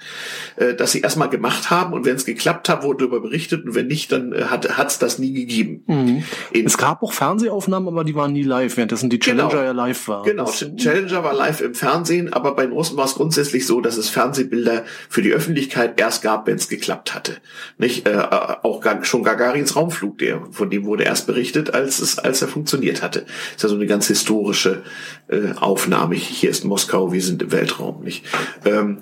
[0.56, 3.74] äh, dass sie erstmal gemacht haben und wenn es geklappt hat, wurde darüber berichtet und
[3.74, 5.82] wenn nicht, dann äh, hat es das nie gegeben.
[5.86, 6.22] Mhm.
[6.64, 9.62] Es gab auch Fernsehaufnahmen, aber die waren nie live, währenddessen die Challenger Genau.
[9.62, 10.22] ja live war.
[10.22, 13.80] Genau, Das, Challenger war live im Fernsehen, aber bei den Russen war es grundsätzlich so,
[13.80, 17.36] dass es Fernsehbilder für die Öffentlichkeit erst gab, wenn es geklappt hatte.
[17.78, 22.00] Nicht äh, äh, auch gar, schon Gagarins Raumflug, der von dem wurde erst berichtet, als
[22.00, 23.26] es als er funktioniert hatte.
[23.54, 24.82] Ist ja so eine ganz historische
[25.28, 26.14] äh, Aufnahme.
[26.14, 28.24] Hier ist Moskau, wir sind im Weltraum, nicht?
[28.64, 28.98] Ähm,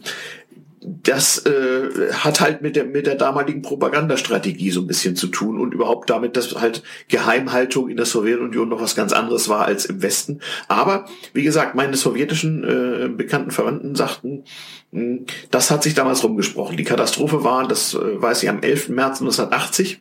[0.89, 5.59] das äh, hat halt mit der mit der damaligen Propagandastrategie so ein bisschen zu tun
[5.59, 9.87] und überhaupt damit, dass halt Geheimhaltung in der Sowjetunion noch was ganz anderes war als
[9.87, 10.41] im Westen.
[10.69, 14.45] Aber wie gesagt, meine sowjetischen äh, bekannten Verwandten sagten,
[14.93, 16.77] mh, das hat sich damals rumgesprochen.
[16.77, 18.91] Die Katastrophe war, das äh, weiß ich, am 11.
[18.91, 20.01] März 1980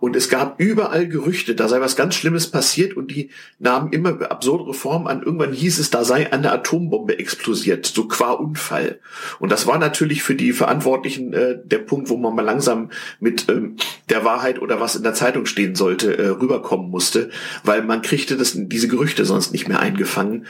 [0.00, 4.30] und es gab überall Gerüchte, da sei was ganz Schlimmes passiert und die nahmen immer
[4.30, 5.22] absurdere Formen an.
[5.22, 9.00] Irgendwann hieß es, da sei eine Atombombe explosiert, so qua Unfall.
[9.38, 13.48] Und das war natürlich für die Verantwortlichen äh, der Punkt, wo man mal langsam mit
[13.48, 13.76] ähm,
[14.08, 17.30] der Wahrheit oder was in der Zeitung stehen sollte, äh, rüberkommen musste,
[17.64, 20.46] weil man kriegte das, diese Gerüchte sonst nicht mehr eingefangen.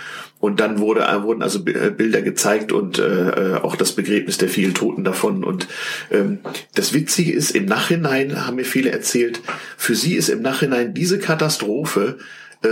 [0.47, 4.39] Und dann wurde, äh, wurden also äh, Bilder gezeigt und äh, äh, auch das Begräbnis
[4.39, 5.43] der vielen Toten davon.
[5.43, 5.67] Und
[6.13, 6.39] ähm,
[6.73, 9.41] das Witzige ist, im Nachhinein haben mir viele erzählt,
[9.77, 12.19] für sie ist im Nachhinein diese Katastrophe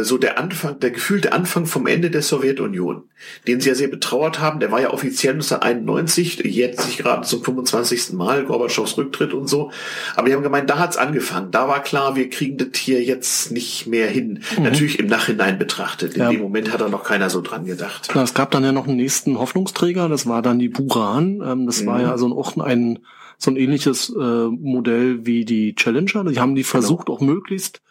[0.02, 3.04] so der Anfang, der gefühlte Anfang vom Ende der Sowjetunion,
[3.46, 4.60] den sie ja sehr betrauert haben.
[4.60, 8.12] Der war ja offiziell 1991, jetzt sich gerade zum 25.
[8.14, 9.70] Mal, Gorbatschows Rücktritt und so.
[10.16, 11.50] Aber die haben gemeint, da hat's angefangen.
[11.50, 14.40] Da war klar, wir kriegen das hier jetzt nicht mehr hin.
[14.56, 14.64] Mhm.
[14.64, 16.14] Natürlich im Nachhinein betrachtet.
[16.14, 16.30] In ja.
[16.30, 18.08] dem Moment hat da noch keiner so dran gedacht.
[18.08, 21.42] Klar, es gab dann ja noch einen nächsten Hoffnungsträger, das war dann die Buran.
[21.44, 21.86] Ähm, das mhm.
[21.86, 23.00] war ja also auch ein
[23.36, 26.24] so ein ähnliches äh, Modell wie die Challenger.
[26.24, 26.70] Die haben die genau.
[26.70, 27.18] versucht genau.
[27.18, 27.82] auch möglichst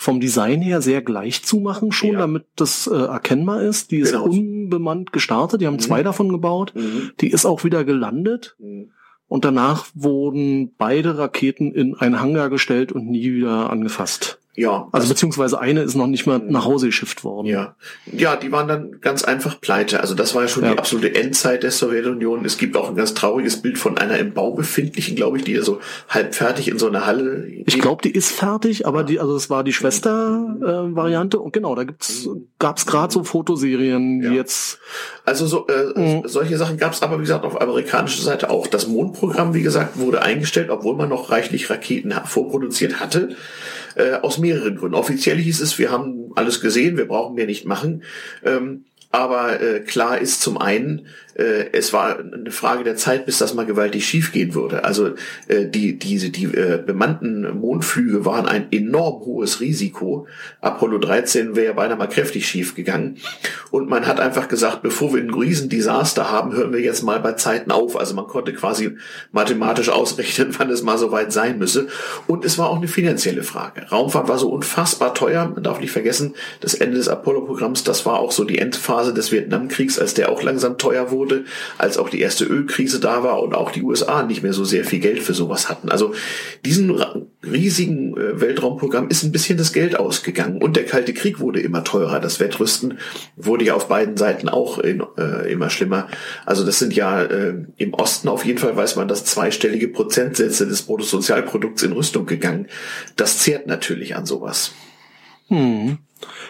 [0.00, 2.20] vom Design her sehr gleich zu machen schon, ja.
[2.20, 3.90] damit das äh, erkennbar ist.
[3.90, 4.26] Die ist genau.
[4.26, 5.80] unbemannt gestartet, die haben mhm.
[5.80, 6.72] zwei davon gebaut.
[6.76, 7.10] Mhm.
[7.20, 8.54] Die ist auch wieder gelandet.
[8.60, 8.92] Mhm.
[9.26, 14.37] Und danach wurden beide Raketen in einen Hangar gestellt und nie wieder angefasst.
[14.58, 14.88] Ja.
[14.90, 17.46] Also beziehungsweise eine ist noch nicht mal nach Hause geschifft worden.
[17.46, 17.76] Ja.
[18.10, 20.00] Ja, die waren dann ganz einfach pleite.
[20.00, 20.72] Also das war ja schon ja.
[20.72, 22.44] die absolute Endzeit der Sowjetunion.
[22.44, 25.52] Es gibt auch ein ganz trauriges Bild von einer im Bau befindlichen, glaube ich, die
[25.52, 27.46] ja so halb fertig in so einer Halle.
[27.66, 29.04] Ich glaube, die ist fertig, aber ja.
[29.04, 34.20] die, also es war die Schwester-Variante äh, und genau, da gibt's, gab's gerade so Fotoserien,
[34.20, 34.30] ja.
[34.30, 34.80] die jetzt.
[35.24, 36.22] Also so, äh, mhm.
[36.26, 38.66] solche Sachen gab's aber, wie gesagt, auf amerikanischer Seite auch.
[38.66, 43.36] Das Mondprogramm, wie gesagt, wurde eingestellt, obwohl man noch reichlich Raketen vorproduziert hatte
[43.98, 44.94] äh, aus mehreren Gründen.
[44.94, 48.02] Offiziell hieß es, wir haben alles gesehen, wir brauchen mehr nicht machen.
[48.44, 51.06] Ähm, aber äh, klar ist zum einen,
[51.38, 54.84] äh, es war eine Frage der Zeit, bis das mal gewaltig schiefgehen würde.
[54.84, 55.12] Also
[55.48, 60.26] äh, die diese die äh, bemannten Mondflüge waren ein enorm hohes Risiko.
[60.60, 63.16] Apollo 13 wäre ja beinahe mal kräftig schief gegangen.
[63.70, 67.32] Und man hat einfach gesagt, bevor wir ein Riesendesaster haben, hören wir jetzt mal bei
[67.32, 67.98] Zeiten auf.
[67.98, 68.96] Also man konnte quasi
[69.32, 71.88] mathematisch ausrechnen, wann es mal soweit sein müsse.
[72.26, 73.86] Und es war auch eine finanzielle Frage.
[73.90, 75.48] Raumfahrt war so unfassbar teuer.
[75.48, 79.14] Man darf nicht vergessen, das Ende des Apollo-Programms, das war auch so die Endphase Phase
[79.14, 81.27] des Vietnamkriegs, als der auch langsam teuer wurde,
[81.78, 84.84] als auch die erste Ölkrise da war und auch die USA nicht mehr so sehr
[84.84, 85.90] viel Geld für sowas hatten.
[85.90, 86.14] Also
[86.64, 86.90] diesen
[87.44, 91.84] riesigen äh, Weltraumprogramm ist ein bisschen das Geld ausgegangen und der Kalte Krieg wurde immer
[91.84, 92.20] teurer.
[92.20, 92.98] Das Wettrüsten
[93.36, 96.08] wurde ja auf beiden Seiten auch in, äh, immer schlimmer.
[96.46, 100.66] Also das sind ja äh, im Osten auf jeden Fall weiß man, dass zweistellige Prozentsätze
[100.66, 102.66] des Bruttosozialprodukts in Rüstung gegangen.
[103.16, 104.72] Das zehrt natürlich an sowas.
[105.48, 105.98] Hm.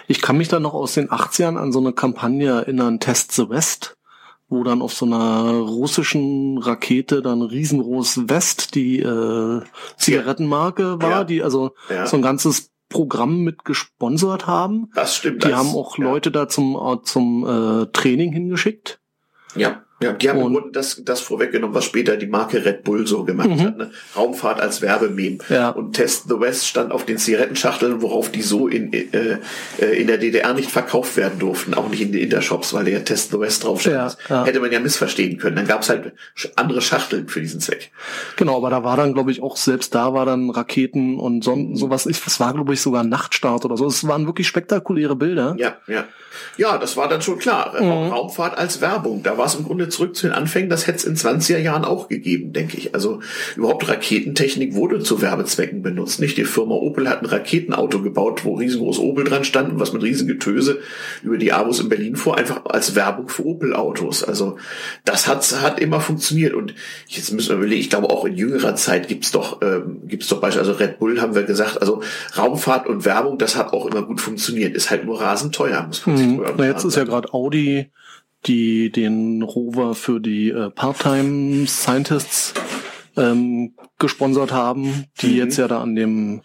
[0.07, 3.49] Ich kann mich da noch aus den 80ern an so eine Kampagne erinnern, Test the
[3.49, 3.98] West,
[4.49, 9.63] wo dann auf so einer russischen Rakete dann riesengroß West, die äh,
[9.97, 11.25] Zigarettenmarke war, ja.
[11.25, 12.07] die also ja.
[12.07, 14.91] so ein ganzes Programm mit gesponsert haben.
[14.95, 15.45] Das stimmt.
[15.45, 19.01] Die das, haben auch Leute da zum, äh, zum äh, Training hingeschickt.
[19.55, 19.83] Ja.
[20.01, 23.07] Ja, die haben und, im Grunde das, das vorweggenommen, was später die Marke Red Bull
[23.07, 23.61] so gemacht mhm.
[23.61, 23.79] hat.
[23.79, 23.91] Ne?
[24.17, 25.39] Raumfahrt als Werbememe.
[25.49, 25.71] Ja.
[25.71, 29.39] Und Test the West stand auf den Zigarettenschachteln, worauf die so in, äh,
[29.81, 33.05] äh in der DDR nicht verkauft werden durften, auch nicht in den Intershops, weil der
[33.05, 34.17] Test the West drauf stand.
[34.29, 34.45] Ja, ja.
[34.45, 35.57] Hätte man ja missverstehen können.
[35.57, 36.13] Dann gab es halt
[36.55, 37.91] andere Schachteln für diesen Zweck.
[38.37, 41.57] Genau, aber da war dann, glaube ich, auch selbst da war dann Raketen und so,
[41.57, 41.75] mhm.
[41.75, 42.07] sowas.
[42.07, 43.87] Es war, glaube ich, sogar Nachtstart oder so.
[43.87, 45.57] Es waren wirklich spektakuläre Bilder.
[45.59, 46.05] Ja, ja.
[46.57, 47.75] Ja, das war dann schon klar.
[47.81, 48.13] Mhm.
[48.13, 49.23] Raumfahrt als Werbung.
[49.23, 50.71] Da war es im Grunde zurück zu den Anfängen.
[50.71, 52.95] Das hätte es in 20er Jahren auch gegeben, denke ich.
[52.95, 53.21] Also
[53.57, 56.21] überhaupt Raketentechnik wurde zu Werbezwecken benutzt.
[56.21, 59.93] Nicht die Firma Opel hat ein Raketenauto gebaut, wo riesengroß Opel dran stand und was
[59.93, 60.79] mit riesen Getöse
[61.23, 64.25] über die Abos in Berlin vor, einfach als Werbung für Opel-Autos.
[64.25, 64.57] Also
[65.05, 66.55] das hat, hat immer funktioniert.
[66.55, 66.75] Und
[67.07, 70.41] jetzt müssen wir überlegen, ich glaube auch in jüngerer Zeit gibt's doch, ähm, gibt's doch
[70.41, 72.03] Beispiel, also Red Bull haben wir gesagt, also
[72.37, 74.77] Raumfahrt und Werbung, das hat auch immer gut funktioniert.
[74.77, 76.43] Ist halt nur rasend teuer, muss man mhm.
[76.57, 77.91] Na, jetzt ist ja gerade Audi,
[78.47, 82.55] die den Rover für die äh, Part-Time Scientists
[83.17, 85.37] ähm, gesponsert haben, die mhm.
[85.37, 86.43] jetzt ja da an dem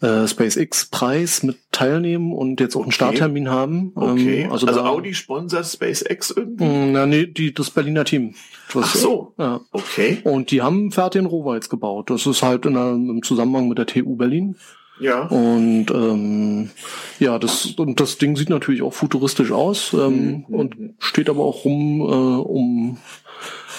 [0.00, 3.92] äh, SpaceX-Preis mit teilnehmen und jetzt auch einen Starttermin haben.
[3.94, 4.42] Okay.
[4.42, 6.64] Ähm, also, also da, Audi sponsert SpaceX irgendwie?
[6.64, 8.34] Mm, na, nee, die, das Berliner Team.
[8.72, 9.34] Das, Ach so.
[9.38, 9.60] Ja.
[9.72, 10.18] Okay.
[10.24, 12.10] Und die haben fertig den Rover jetzt gebaut.
[12.10, 14.56] Das ist halt in einer, im Zusammenhang mit der TU Berlin.
[15.00, 15.22] Ja.
[15.22, 16.70] Und ähm,
[17.18, 20.54] ja, das und das Ding sieht natürlich auch futuristisch aus ähm, Mhm.
[20.54, 22.04] und steht aber auch rum, äh,
[22.42, 22.98] um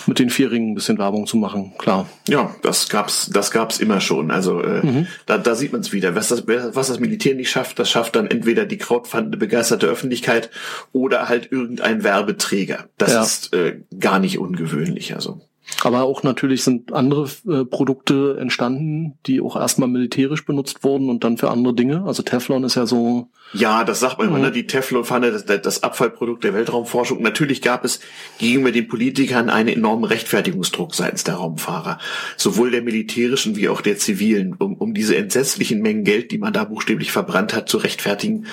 [0.08, 1.74] mit den Vierringen ein bisschen Werbung zu machen.
[1.78, 2.08] Klar.
[2.28, 4.32] Ja, das gab's, das gab's immer schon.
[4.32, 6.16] Also äh, da, da sieht man es wieder.
[6.16, 10.50] Was das, was das Militär nicht schafft, das schafft dann entweder die krautfandende begeisterte Öffentlichkeit
[10.94, 12.86] oder halt irgendein Werbeträger.
[12.98, 13.22] Das Ja.
[13.22, 15.14] ist äh, gar nicht ungewöhnlich.
[15.14, 15.42] Also
[15.84, 21.24] Aber auch natürlich sind andere äh, Produkte entstanden, die auch erstmal militärisch benutzt wurden und
[21.24, 22.04] dann für andere Dinge.
[22.06, 23.30] Also Teflon ist ja so.
[23.52, 24.38] Ja, das sagt man immer.
[24.38, 24.44] Mhm.
[24.46, 24.52] Ne?
[24.52, 27.22] Die Teflonpfanne, das, das Abfallprodukt der Weltraumforschung.
[27.22, 28.00] Natürlich gab es
[28.38, 31.98] gegenüber den Politikern einen enormen Rechtfertigungsdruck seitens der Raumfahrer,
[32.38, 36.54] sowohl der militärischen wie auch der zivilen, um, um diese entsetzlichen Mengen Geld, die man
[36.54, 38.46] da buchstäblich verbrannt hat, zu rechtfertigen,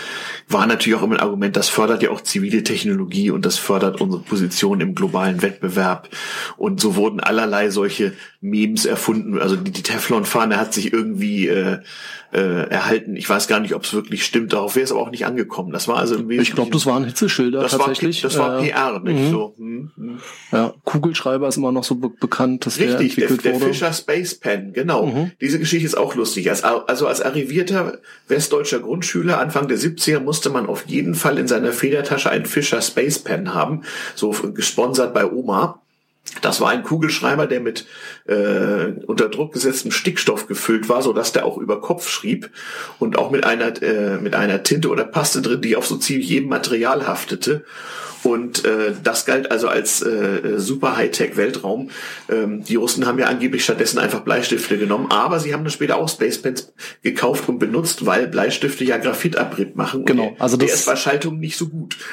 [0.48, 1.56] war natürlich auch immer ein Argument.
[1.56, 6.08] Das fördert ja auch zivile Technologie und das fördert unsere Position im globalen Wettbewerb.
[6.56, 8.14] Und so wurden allerlei solche
[8.50, 9.38] Memes erfunden.
[9.38, 11.78] Also die, die Teflonfahne hat sich irgendwie äh,
[12.32, 13.16] äh, erhalten.
[13.16, 14.52] Ich weiß gar nicht, ob es wirklich stimmt.
[14.52, 15.72] Darauf wäre es aber auch nicht angekommen.
[15.72, 18.22] Das war also im Ich glaube, das waren Hitzeschilder das tatsächlich.
[18.22, 19.30] War, das war Äh, PR, nicht mhm.
[19.30, 19.54] so.
[19.56, 20.18] Hm, hm.
[20.52, 23.72] Ja, Kugelschreiber ist immer noch so be bekannt, dass der Richtig, der, entwickelt der wurde.
[23.72, 25.06] Fischer Space Pen, genau.
[25.06, 25.32] Mhm.
[25.40, 26.50] Diese Geschichte ist auch lustig.
[26.50, 31.48] Als, also als arrivierter westdeutscher Grundschüler Anfang der 70er musste man auf jeden Fall in
[31.48, 33.82] seiner Federtasche einen Fischer Space Pen haben,
[34.14, 35.80] so gesponsert bei Oma.
[36.42, 37.86] Das war ein Kugelschreiber, der mit
[38.26, 42.50] äh, unter Druck gesetztem Stickstoff gefüllt war, so dass der auch über Kopf schrieb
[42.98, 46.28] und auch mit einer äh, mit einer Tinte oder Paste drin, die auf so ziemlich
[46.28, 47.64] jedem Material haftete.
[48.26, 51.90] Und äh, das galt also als äh, super Hightech Weltraum.
[52.28, 55.96] Ähm, die Russen haben ja angeblich stattdessen einfach Bleistifte genommen, aber sie haben dann später
[55.96, 56.72] auch Spacepens
[57.02, 60.04] gekauft und benutzt, weil Bleistifte ja Graphitabrieb machen.
[60.04, 61.96] Genau, der- also der das- ist bei Schaltung nicht so gut.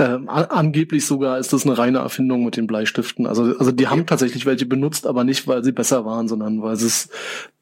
[0.00, 3.26] Ähm, an angeblich sogar ist das eine reine Erfindung mit den Bleistiften.
[3.26, 6.76] Also, also die haben tatsächlich welche benutzt, aber nicht, weil sie besser waren, sondern weil
[6.76, 7.08] sie es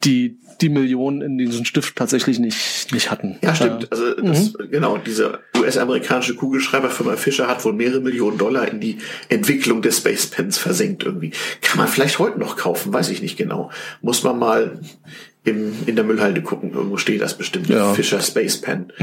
[0.05, 3.39] die, die Millionen in diesen Stift tatsächlich nicht, nicht hatten.
[3.43, 3.85] Ja, stimmt.
[3.85, 8.99] Äh, Also das, genau, diese US-amerikanische Kugelschreiberfirma Fischer hat wohl mehrere Millionen Dollar in die
[9.29, 11.33] Entwicklung des Space Pens versenkt irgendwie.
[11.63, 13.71] Kann man vielleicht heute noch kaufen, weiß ich nicht genau.
[14.03, 14.81] Muss man mal
[15.45, 16.73] im, in der Müllhalde gucken.
[16.73, 17.69] Irgendwo steht das bestimmt.
[17.69, 17.95] Ja.
[17.95, 18.93] Fischer Space Pen.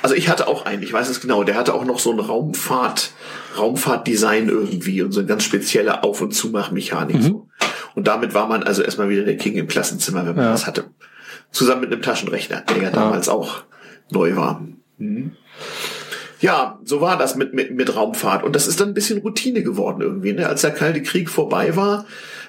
[0.00, 2.20] Also ich hatte auch einen, ich weiß es genau, der hatte auch noch so ein
[2.20, 3.10] Raumfahrt,
[3.58, 7.16] Raumfahrtdesign irgendwie und so eine ganz spezielle Auf- und Zumachmechanik.
[7.16, 7.22] Mhm.
[7.22, 7.48] So.
[7.96, 10.52] Und damit war man also erstmal wieder der King im Klassenzimmer, wenn man Ja.
[10.52, 10.84] das hatte.
[11.50, 13.64] Zusammen mit einem Taschenrechner, der ja damals auch
[14.12, 14.64] neu war.
[14.98, 15.32] Mhm.
[16.40, 18.44] Ja, so war das mit, mit, mit Raumfahrt.
[18.44, 20.32] Und das ist dann ein bisschen Routine geworden irgendwie.
[20.32, 20.48] Ne?
[20.48, 22.06] Als der Kalte Krieg vorbei war,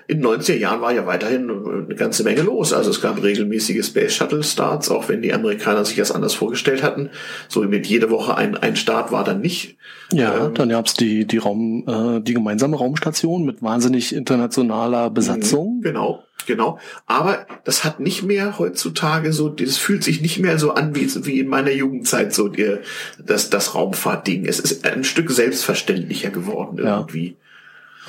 [0.09, 2.73] in den 90er Jahren war ja weiterhin eine ganze Menge los.
[2.73, 6.81] Also es gab regelmäßige Space Shuttle Starts, auch wenn die Amerikaner sich das anders vorgestellt
[6.81, 7.11] hatten.
[7.47, 9.77] So mit jede Woche ein, ein Start war dann nicht.
[10.11, 15.81] Ja, Ähm, dann gab's die, die Raum, äh, die gemeinsame Raumstation mit wahnsinnig internationaler Besatzung.
[15.83, 16.79] Genau, genau.
[17.05, 21.07] Aber das hat nicht mehr heutzutage so, das fühlt sich nicht mehr so an wie,
[21.27, 22.77] wie in meiner Jugendzeit so die,
[23.23, 24.47] das, das Raumfahrtding.
[24.47, 27.05] Es ist ein Stück selbstverständlicher geworden Ja.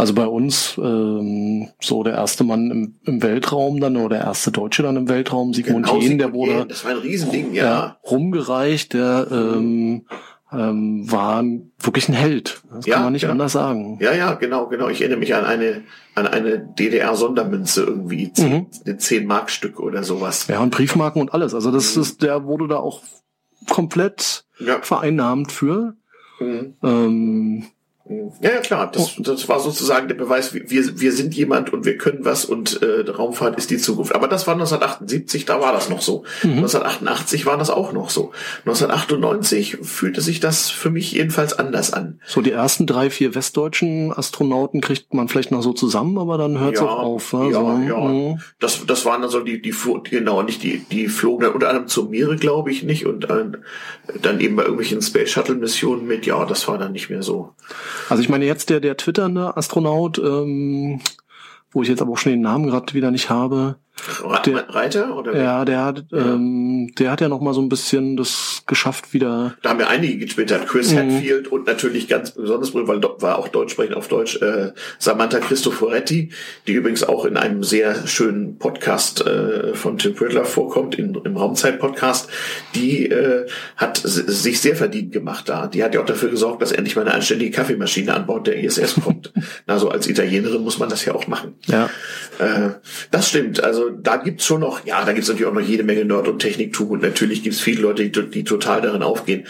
[0.00, 4.50] Also bei uns ähm, so der erste Mann im, im Weltraum dann oder der erste
[4.50, 7.98] Deutsche dann im Weltraum, Sigmund Genau, Jähn, der wurde das war ein Riesending, ja.
[8.10, 10.06] rumgereicht, der ähm,
[10.52, 11.44] ähm, war
[11.78, 12.62] wirklich ein Held.
[12.74, 13.30] Das Ja, kann man nicht ja.
[13.30, 13.98] anders sagen.
[14.00, 14.88] Ja, ja, genau, genau.
[14.88, 15.82] Ich erinnere mich an eine,
[16.14, 18.66] an eine DDR-Sondermünze irgendwie, zehn, Mhm.
[18.86, 20.46] eine 10-Mark-Stück oder sowas.
[20.48, 21.54] Ja, und Briefmarken und alles.
[21.54, 23.02] Also das ist, der wurde da auch
[23.68, 24.80] komplett Ja.
[24.82, 25.94] vereinnahmt für.
[26.40, 26.74] Mhm.
[26.82, 27.64] Ähm,
[28.42, 28.90] Ja, ja, klar.
[28.90, 29.22] Das, Oh.
[29.22, 33.08] das war sozusagen der Beweis, wir, wir sind jemand und wir können was und äh,
[33.10, 34.14] Raumfahrt ist die Zukunft.
[34.14, 36.24] Aber das war 1978, da war das noch so.
[36.42, 36.58] Mhm.
[36.58, 38.32] 1988 war das auch noch so.
[38.66, 42.20] 1998 fühlte sich das für mich jedenfalls anders an.
[42.26, 46.58] so die ersten drei, vier westdeutschen Astronauten kriegt man vielleicht noch so zusammen, aber dann
[46.58, 47.32] hört es Ja, auch auf.
[47.32, 47.50] Ne?
[47.50, 47.98] ja, so, ja.
[48.00, 48.40] mhm.
[48.58, 49.74] Das, das waren dann so die, die,
[50.10, 53.06] genau, nicht die, die flogen dann unter anderem zum Meere, glaube ich, nicht.
[53.06, 53.58] Und dann,
[54.20, 56.26] dann eben bei irgendwelchen Space Shuttle Missionen mit.
[56.26, 57.54] Ja, das war dann nicht mehr so.
[58.08, 61.00] Also ich meine jetzt der, der twitternde Astronaut, ähm,
[61.70, 63.76] wo ich jetzt aber auch schon den Namen gerade wieder nicht habe,
[64.46, 65.36] Der- Reiter oder?
[65.36, 69.54] ja, der hat, ähm, der hat ja noch mal so ein bisschen das geschafft wieder.
[69.62, 70.66] Da haben ja einige getwittert.
[70.68, 70.96] Chris Mhm.
[71.14, 75.38] Hadfield und natürlich ganz besonders, weil do- war auch Deutsch sprechen auf Deutsch, äh, Samantha
[75.38, 76.30] Cristoforetti,
[76.66, 81.36] die übrigens auch in einem sehr schönen Podcast äh, von Tim Pritler vorkommt, in, im
[81.36, 82.28] Raumzeit-Podcast,
[82.74, 83.46] die äh,
[83.76, 85.66] hat sich sehr verdient gemacht da.
[85.66, 88.56] Die hat ja auch dafür gesorgt, dass endlich mal eine anständige Kaffeemaschine an Bord der
[88.62, 89.32] ISS kommt.
[89.66, 91.54] Na, so als Italienerin muss man das ja auch machen.
[91.66, 91.90] Ja.
[92.38, 92.70] Äh,
[93.10, 93.62] das stimmt.
[93.62, 96.38] Also da gibt's schon noch, ja, da gibt's natürlich auch noch jede Menge Nerd- und
[96.40, 99.46] Techniktum und natürlich gibt's viele Leute, die, die total darin aufgehen.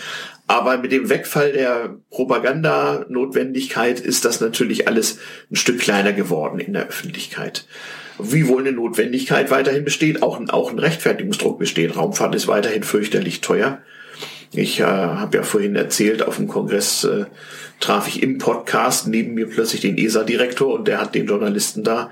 [0.47, 5.19] Aber mit dem Wegfall der Propagandanotwendigkeit ist das natürlich alles
[5.51, 7.67] ein Stück kleiner geworden in der Öffentlichkeit.
[8.23, 11.97] wie wohl eine Notwendigkeit weiterhin besteht, auch, ein- auch ein Rechtfertigungsdruck besteht.
[11.97, 13.79] Raumfahrt ist weiterhin fürchterlich teuer.
[14.53, 17.25] Ich äh, habe ja vorhin erzählt, auf dem Kongress äh,
[17.79, 22.11] traf ich im Podcast neben mir plötzlich den ESA-Direktor und der hat den Journalisten da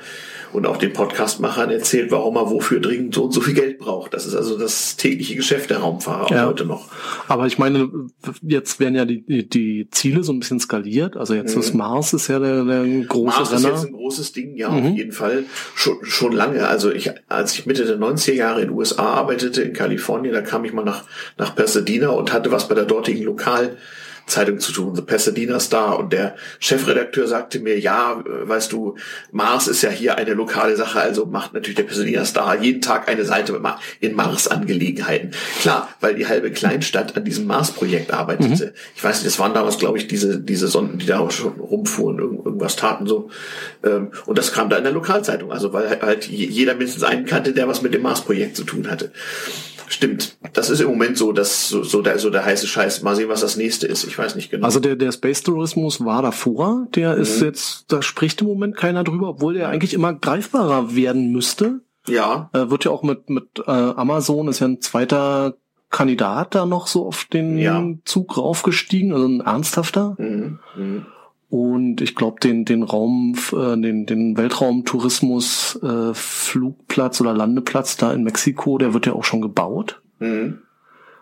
[0.52, 4.14] und auch den Podcastmachern erzählt, warum er wofür dringend so und so viel Geld braucht.
[4.14, 6.46] Das ist also das tägliche Geschäft der Raumfahrer auch Ja.
[6.46, 6.88] heute noch.
[7.28, 7.90] Aber ich meine,
[8.42, 11.16] jetzt werden ja die, die, Ziele so ein bisschen skaliert.
[11.16, 13.24] Also jetzt das Mars ist ja der, der große Mhm.
[13.26, 13.74] Mars ist Renner.
[13.74, 14.86] jetzt ein großes Ding, ja, Mhm.
[14.90, 15.44] auf jeden Fall.
[15.74, 16.66] Schon, schon lange.
[16.68, 20.40] Also ich, als ich Mitte der 90er Jahre in den USA arbeitete, in Kalifornien, da
[20.40, 21.04] kam ich mal nach,
[21.36, 23.22] nach Pasadena und hatte was bei der dortigen
[24.28, 25.98] Lokalzeitung zu tun, The Pasadena Star.
[25.98, 28.96] Und der Chefredakteur sagte mir, ja, weißt du,
[29.32, 33.08] Mars ist ja hier eine lokale Sache, also macht natürlich der Pasadena Star jeden Tag
[33.08, 33.58] eine Seite
[34.00, 35.30] in Mars-Angelegenheiten.
[35.60, 38.74] Klar, weil die halbe Kleinstadt an diesem Mars-Projekt arbeitete.
[38.94, 41.58] Ich weiß nicht, das waren damals, glaube ich, diese, diese Sonden, die da auch schon
[41.58, 43.30] rumfuhren, irgend- irgendwas taten so.
[43.84, 47.24] Ähm, Und das kam da in der Lokalzeitung, also weil halt je- jeder mindestens einen
[47.24, 49.10] kannte, der was mit dem Mars-Projekt zu tun hatte.
[49.88, 50.36] Stimmt.
[50.52, 53.02] Das ist im Moment so, dass so, so, der, so der heiße Scheiß.
[53.02, 54.04] Mal sehen, was das nächste ist.
[54.04, 54.64] Ich weiß nicht genau.
[54.66, 57.22] Also der, der Space Tourismus war davor, der Mhm.
[57.22, 61.80] ist jetzt, da spricht im Moment keiner drüber, obwohl der eigentlich immer greifbarer werden müsste.
[62.06, 65.54] ja, Äh, wird ja auch mit, mit äh, Amazon, ist ja ein zweiter
[65.90, 67.82] Kandidat da noch so auf den Ja.
[68.04, 70.16] Zug raufgestiegen, also ein ernsthafter.
[70.18, 70.58] mhm.
[70.76, 71.06] Mhm.
[71.50, 78.12] Und ich glaube, den, den Raum, äh, den, den Weltraumtourismus äh, Flugplatz oder Landeplatz da
[78.12, 80.02] in Mexiko, der wird ja auch schon gebaut.
[80.18, 80.58] Mhm.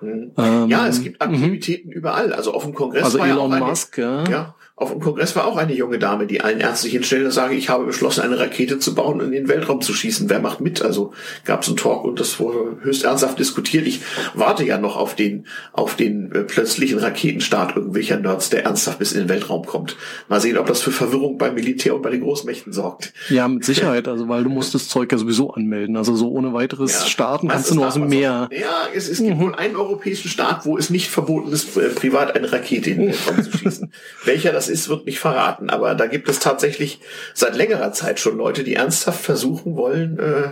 [0.01, 0.33] Mhm.
[0.37, 1.33] Ähm, Ja, es gibt mhm.
[1.35, 2.33] Aktivitäten überall.
[2.33, 4.25] Also auf dem Kongress Also Elon auch eine, Musk, ja.
[4.29, 7.55] Ja, auf dem Kongress war auch eine junge Dame, die allen ernstlich hinstellte und sage,
[7.55, 10.29] ich habe beschlossen, eine Rakete zu bauen und in den Weltraum zu schießen.
[10.29, 10.83] Wer macht mit?
[10.83, 11.15] Also
[11.47, 13.87] gab es einen Talk und das wurde höchst ernsthaft diskutiert.
[13.87, 14.01] Ich
[14.35, 19.13] warte ja noch auf den, auf den äh, plötzlichen Raketenstart irgendwelcher Nerds, der ernsthaft bis
[19.13, 19.97] in den Weltraum kommt.
[20.29, 23.15] Mal sehen, ob das für Verwirrung beim Militär und bei den Großmächten sorgt.
[23.31, 25.97] Ja, mit Sicherheit, also weil du musst das Zeug ja sowieso anmelden.
[25.97, 27.07] Also so ohne weiteres Ja.
[27.07, 28.51] starten kannst du nur aus dem Meer.
[28.53, 31.89] auch- Ja, es, es gibt wohl einen europäischen Staat, wo es nicht verboten ist, äh,
[31.89, 33.93] privat eine Rakete in den Weltraum zu schießen.
[34.27, 35.71] Welcher das ist, wird nicht verraten.
[35.71, 37.01] Aber da gibt es tatsächlich
[37.35, 40.51] seit längerer Zeit schon Leute, die ernsthaft versuchen wollen, äh,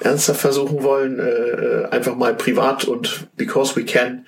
[0.00, 4.26] ernsthaft versuchen wollen, äh, äh, einfach mal privat und because we can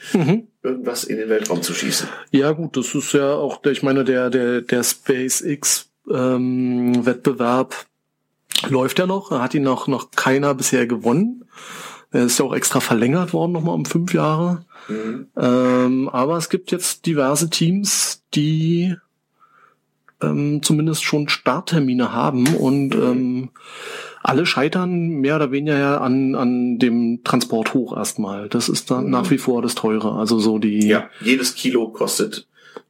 [0.63, 2.09] irgendwas in den Weltraum zu schießen.
[2.31, 7.75] Ja gut, das ist ja auch, der- ich meine, der, der, der SpaceX ähm, Wettbewerb
[8.69, 11.45] läuft ja noch, hat ihn noch, noch keiner bisher gewonnen.
[12.15, 14.65] Er ist ja auch extra verlängert worden, nochmal um fünf Jahre.
[15.37, 18.95] Ähm, aber es gibt jetzt diverse Teams, die
[20.23, 23.51] ähm, zumindest schon Starttermine haben und ähm,
[24.23, 28.49] alle scheitern mehr oder weniger ja an, an dem Transport hoch erstmal.
[28.49, 30.13] Das ist dann nach wie vor das Teure.
[30.13, 32.47] Also so die Ja, jedes Kilo kostet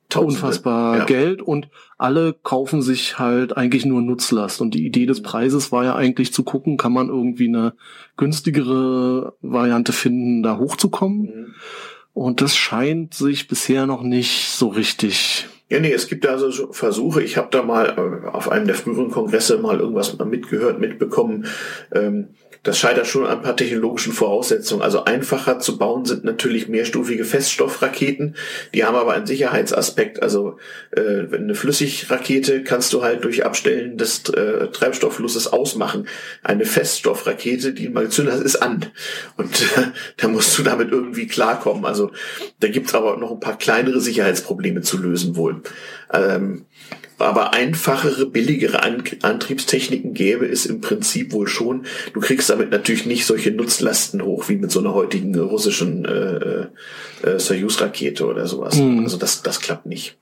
[0.09, 0.35] Tausende.
[0.35, 1.05] unfassbar ja.
[1.05, 4.61] Geld und alle kaufen sich halt eigentlich nur Nutzlast.
[4.61, 7.75] Und die Idee des Preises war ja eigentlich zu gucken, kann man irgendwie eine
[8.17, 11.21] günstigere Variante finden, da hochzukommen.
[11.21, 11.55] Mhm.
[12.13, 15.49] Und das scheint sich bisher noch nicht so richtig.
[15.69, 17.23] Ja, nee, es gibt da also so Versuche.
[17.23, 21.47] Ich habe da mal äh, auf einem der früheren Kongresse mal irgendwas mitgehört, mitbekommen.
[21.93, 22.29] Ähm,
[22.65, 24.83] das scheitert schon an ein paar technologischen Voraussetzungen.
[24.83, 28.37] Also einfacher zu bauen sind natürlich mehrstufige Feststoffraketen.
[28.73, 30.23] Die haben aber einen Sicherheitsaspekt.
[30.23, 30.57] Also
[30.91, 36.09] äh, eine Flüssigrakete kannst du halt durch Abstellen des äh, Treibstoffflusses ausmachen.
[36.43, 38.87] Eine Feststoffrakete, die mal gezündet hast, ist an.
[39.37, 39.83] Und äh,
[40.17, 41.85] da musst du damit irgendwie klarkommen.
[41.85, 42.13] Also
[42.61, 45.61] da gibt's aber noch ein paar kleinere Sicherheitsprobleme zu lösen wohl.
[46.15, 46.65] Ähm,
[47.19, 51.87] aber einfachere, billigere An Antriebstechniken gäbe es im Prinzip wohl schon.
[52.13, 56.67] Du kriegst damit natürlich nicht solche Nutzlasten hoch wie mit so einer heutigen russischen äh,
[57.23, 58.77] äh, Soyuz-Rakete oder sowas.
[58.77, 59.01] Mhm.
[59.05, 60.19] Also das, das klappt nicht.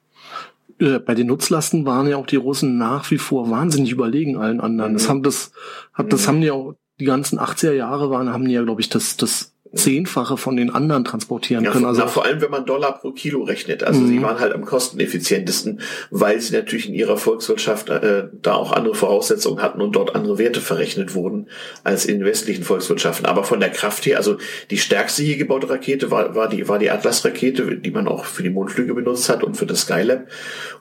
[0.79, 4.61] Äh, Bei den Nutzlasten waren ja auch die Russen nach wie vor wahnsinnig überlegen allen
[4.61, 4.93] anderen.
[4.95, 5.09] Das Mhm.
[5.09, 5.53] haben das,
[5.97, 6.27] das Mhm.
[6.29, 9.52] haben die auch die ganzen 80er Jahre waren, haben die ja, glaube ich, das, das
[9.75, 11.83] Zehnfache von den anderen transportieren Ja, können.
[11.85, 13.83] vor, Also na, vor allem, wenn man Dollar pro Kilo rechnet.
[13.83, 14.07] Also Mhm.
[14.09, 18.95] sie waren halt am kosteneffizientesten, weil sie natürlich in ihrer Volkswirtschaft äh, da auch andere
[18.95, 21.49] Voraussetzungen hatten und dort andere Werte verrechnet wurden
[21.85, 23.27] als in westlichen Volkswirtschaften.
[23.27, 24.37] Aber von der Kraft her, also
[24.71, 28.43] die stärkste je gebaute Rakete war, war die, war die Atlas-Rakete, die man auch für
[28.43, 30.27] die Mondflüge benutzt hat und für das Skylab.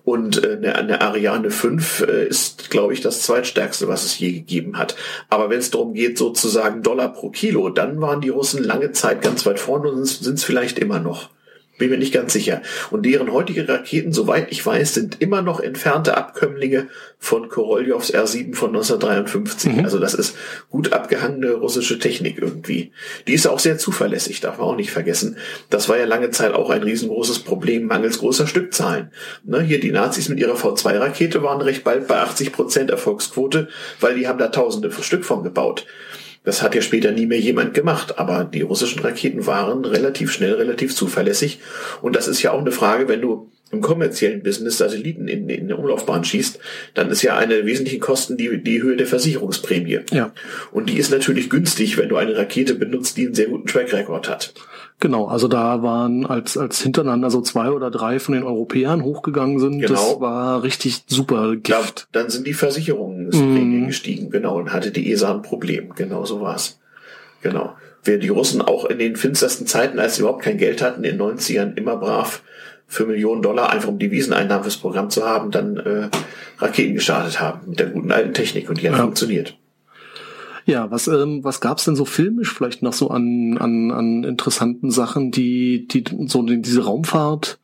[0.04, 4.32] Und äh, eine, eine Ariane 5 äh, ist, glaube ich, das zweitstärkste, was es je
[4.32, 4.96] gegeben hat.
[5.30, 9.22] Aber wenn es darum geht, sozusagen Dollar pro Kilo, dann waren die Russen lange Zeit
[9.22, 11.30] ganz weit vorne und sind es vielleicht immer noch.
[11.78, 12.62] bin mir nicht ganz sicher.
[12.92, 18.54] Und deren heutige Raketen, soweit ich weiß, sind immer noch entfernte Abkömmlinge von Koroljovs R7
[18.54, 19.78] von 1953.
[19.78, 19.86] Mhm.
[19.86, 20.36] Also das ist
[20.70, 22.92] gut abgehangene russische Technik irgendwie.
[23.26, 25.38] Die ist auch sehr zuverlässig, darf man auch nicht vergessen.
[25.72, 29.12] Das war ja lange Zeit auch ein riesengroßes Problem mangels großer Stückzahlen.
[29.44, 33.70] Ne, hier die Nazis mit ihrer V2-Rakete waren recht bald bei 80 Prozent Erfolgsquote,
[34.00, 35.88] weil die haben da tausende Stück von gebaut.
[36.44, 40.54] Das hat ja später nie mehr jemand gemacht, aber die russischen Raketen waren relativ schnell,
[40.54, 41.60] relativ zuverlässig.
[42.02, 45.64] Und das ist ja auch eine Frage, wenn du im kommerziellen Business Satelliten in, in
[45.64, 46.60] eine Umlaufbahn schießt,
[46.94, 50.02] dann ist ja eine wesentliche Kosten die, die Höhe der Versicherungsprämie.
[50.12, 50.34] Ja.
[50.72, 53.94] Und die ist natürlich günstig, wenn du eine Rakete benutzt, die einen sehr guten Track
[53.94, 54.54] Record hat.
[55.02, 59.60] Genau, also da waren als, als hintereinander so zwei oder drei von den Europäern hochgegangen
[59.60, 59.94] sind, Genau.
[59.94, 62.08] das war richtig super Gift.
[62.14, 63.88] dann sind die Versicherungsprämien Mhm.
[63.88, 65.94] gestiegen, genau, und hatte die ESA ein Problem.
[65.96, 66.80] Genau so war's.
[67.42, 67.74] Genau.
[68.04, 71.18] Während die Russen auch in den finstersten Zeiten, als sie überhaupt kein Geld hatten, in
[71.18, 72.42] den 90ern immer brav
[72.88, 76.10] für Millionen Dollar, einfach um Deviseneinnahmen fürs Programm zu haben, dann äh,
[76.60, 79.02] Raketen gestartet haben mit der guten alten Technik und die hat Ja.
[79.04, 79.58] funktioniert.
[80.72, 84.90] Ja, was, ähm, was gab's denn so filmisch vielleicht noch so an, an, an interessanten
[84.90, 87.60] Sachen, die, die so die- diese Raumfahrt?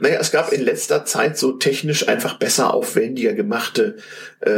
[0.00, 3.96] Naja, es gab in letzter Zeit so technisch einfach besser, aufwendiger gemachte
[4.44, 4.50] äh,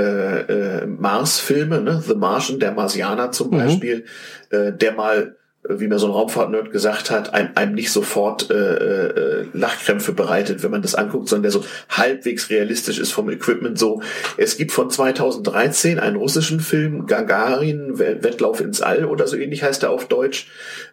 [0.82, 2.02] äh, Mars-Filme, ne?
[2.06, 3.56] The Martian, der Marsianer zum Mhm.
[3.58, 4.04] Beispiel,
[4.50, 5.36] äh, der mal,
[5.78, 10.62] wie mir so ein Raumfahrt-Nerd gesagt hat, einem, einem nicht sofort äh, äh, Lachkrämpfe bereitet,
[10.62, 14.02] wenn man das anguckt, sondern der so halbwegs realistisch ist vom Equipment so.
[14.36, 19.62] Es gibt von 2013 einen russischen Film, Gagarin, We- Wettlauf ins All oder so ähnlich
[19.62, 20.48] heißt er auf Deutsch,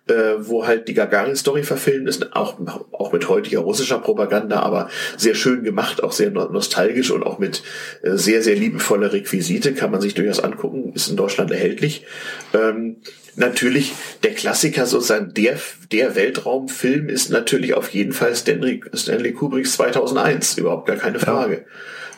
[0.07, 2.59] äh, wo halt die Gagarin-Story verfilmt ist, auch,
[2.91, 7.39] auch mit heutiger russischer Propaganda, aber sehr schön gemacht, auch sehr no- nostalgisch und auch
[7.39, 7.63] mit
[8.03, 12.05] äh, sehr, sehr liebevoller Requisite, kann man sich durchaus angucken, ist in Deutschland erhältlich.
[12.53, 12.97] Ähm,
[13.35, 13.93] natürlich,
[14.23, 15.57] der Klassiker sozusagen, der,
[15.91, 21.65] der Weltraumfilm ist natürlich auf jeden Fall Stanley, Stanley Kubricks 2001, überhaupt gar keine Frage.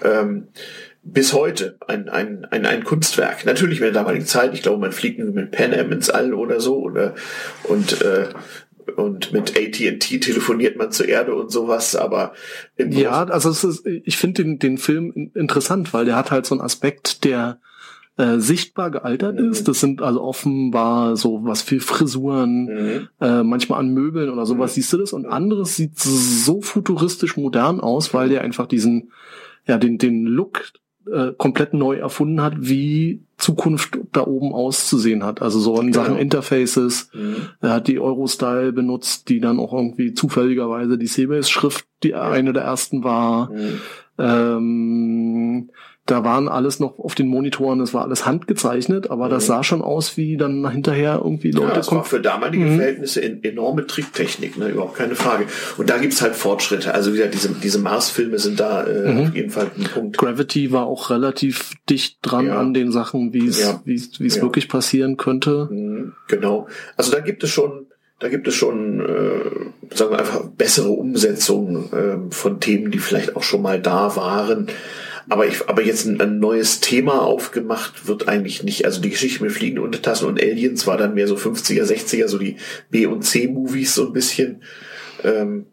[0.03, 0.47] Ähm,
[1.03, 3.45] bis heute ein, ein, ein, ein Kunstwerk.
[3.45, 4.53] Natürlich mit der damaligen Zeit.
[4.53, 7.15] Ich glaube, man fliegt mit Pan Am ins All oder so oder
[7.63, 8.27] und äh,
[8.95, 12.33] und mit AT&T telefoniert man zur Erde und sowas, aber
[12.75, 16.47] im Ja, also ist, ich finde den, den Film in- interessant, weil der hat halt
[16.47, 17.59] so einen Aspekt, der
[18.17, 19.51] äh, sichtbar gealtert Mhm.
[19.51, 19.67] ist.
[19.67, 23.09] Das sind also offenbar so was für Frisuren, Mhm.
[23.21, 27.79] äh, manchmal an Möbeln oder sowas siehst du das und anderes sieht so futuristisch modern
[27.81, 29.11] aus, weil der einfach diesen,
[29.67, 30.63] ja, den, den Look
[31.13, 35.41] äh, komplett neu erfunden hat, wie Zukunft da oben auszusehen hat.
[35.41, 36.03] Also so in Genau.
[36.03, 37.09] Sachen Interfaces.
[37.13, 37.35] Mhm.
[37.61, 42.63] Er hat die Eurostyle benutzt, die dann auch irgendwie zufälligerweise die Seabase-Schrift, die eine der
[42.63, 43.51] ersten war.
[43.51, 43.81] Mhm.
[44.17, 45.69] Ähm,
[46.09, 49.47] da waren alles noch auf den Monitoren, das war alles handgezeichnet, aber das Mhm.
[49.47, 52.75] sah schon aus, wie dann hinterher irgendwie Ja, Leute das war für damalige Mhm.
[52.77, 54.69] Verhältnisse en enorme Tricktechnik, ne?
[54.69, 55.45] überhaupt keine Frage.
[55.77, 56.93] Und da gibt's halt Fortschritte.
[56.93, 59.19] Also wie gesagt, diese, diese Mars-Filme sind da äh, Mhm.
[59.27, 60.17] auf jeden Fall ein Punkt.
[60.17, 62.59] Gravity war auch relativ dicht dran Ja.
[62.59, 63.81] an den Sachen, wie es Ja.
[63.85, 64.41] wie es wie es Ja.
[64.41, 65.67] wirklich passieren könnte.
[65.71, 66.67] Mhm, Genau.
[66.97, 67.85] Also da gibt es schon,
[68.19, 73.35] da gibt es schon, äh, sagen wir einfach bessere Umsetzungen ähm, von Themen, die vielleicht
[73.35, 74.67] auch schon mal da waren.
[75.29, 78.85] Aber ich, aber jetzt ein, ein neues Thema aufgemacht wird eigentlich nicht.
[78.85, 82.37] Also die Geschichte mit fliegenden Untertassen und Aliens war dann mehr so 50er, 60er, so
[82.39, 82.55] die
[82.89, 84.63] B- und C-Movies so ein bisschen.
[85.23, 85.65] Ähm,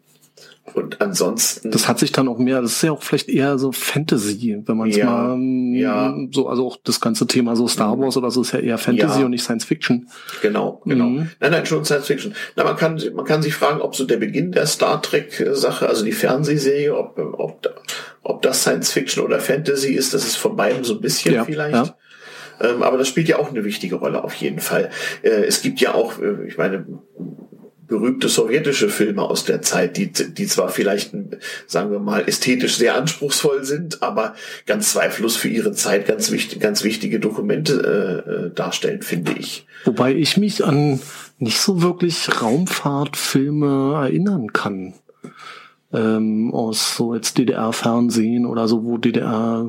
[0.73, 1.71] und ansonsten.
[1.71, 4.77] Das hat sich dann auch mehr, das ist ja auch vielleicht eher so Fantasy, wenn
[4.77, 5.05] man es Ja,
[5.35, 5.39] mal
[5.73, 6.13] ja.
[6.31, 9.19] so, also auch das ganze Thema so Star Wars oder so ist ja eher Fantasy
[9.21, 9.25] Ja.
[9.25, 10.09] und nicht Science Fiction.
[10.41, 11.05] Genau, genau.
[11.05, 11.29] Mhm.
[11.39, 12.35] Nein, nein, schon Science Fiction.
[12.57, 15.87] Na, man kann, man kann sich fragen, ob so der Beginn der Star Trek Sache,
[15.87, 17.71] also die Fernsehserie, ob, ob, da-
[18.29, 21.45] ob das Science Fiction oder Fantasy ist, das ist von beidem so ein bisschen Ja,
[21.45, 21.73] vielleicht.
[21.73, 21.97] ja.
[22.59, 24.89] Ähm, aber das spielt ja auch eine wichtige Rolle auf jeden Fall.
[25.21, 26.85] Äh, es gibt ja auch, äh, ich meine,
[27.87, 31.13] berühmte sowjetische Filme aus der Zeit, die, die zwar vielleicht,
[31.67, 36.59] sagen wir mal, ästhetisch sehr anspruchsvoll sind, aber ganz zweifellos für ihre Zeit ganz wichtig,
[36.59, 39.65] ganz wichtige Dokumente äh, äh, darstellen, finde ich.
[39.85, 40.99] Wobei ich mich an
[41.39, 44.93] nicht so wirklich Raumfahrtfilme erinnern kann.
[45.93, 49.67] Ähm, aus so jetzt DDR-Fernsehen oder so, wo DDR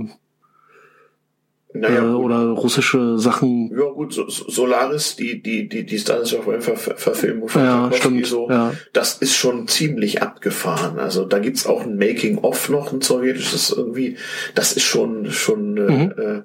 [1.74, 3.70] Naja, äh, oder russische Sachen.
[3.70, 5.98] Ja gut, so, so- Solaris, die die die die
[6.34, 8.26] of Rain Ver Verfilmung von Ja, stimmt.
[8.26, 8.72] so, Ja.
[8.94, 10.98] das ist schon ziemlich abgefahren.
[10.98, 14.16] Also da gibt's auch ein Making of noch ein sowjetisches irgendwie.
[14.54, 16.12] Das ist schon schon äh, Mhm.
[16.16, 16.42] äh,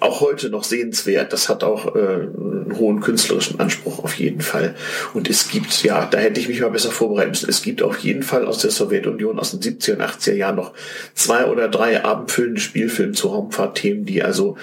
[0.00, 1.32] auch heute noch sehenswert.
[1.32, 4.74] Das hat auch äh, einen hohen künstlerischen Anspruch auf jeden Fall.
[5.14, 7.48] Und es gibt, ja, da hätte ich mich mal besser vorbereiten müssen.
[7.48, 10.72] Es gibt auf jeden Fall aus der Sowjetunion aus den 70er und 80er Jahren noch
[11.14, 14.56] zwei oder drei abendfüllende Spielfilme zu Raumfahrtthemen, die also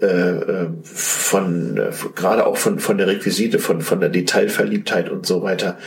[0.00, 5.26] äh, äh von äh, gerade auch von von der Requisite, von von der Detailverliebtheit und
[5.26, 5.78] so weiter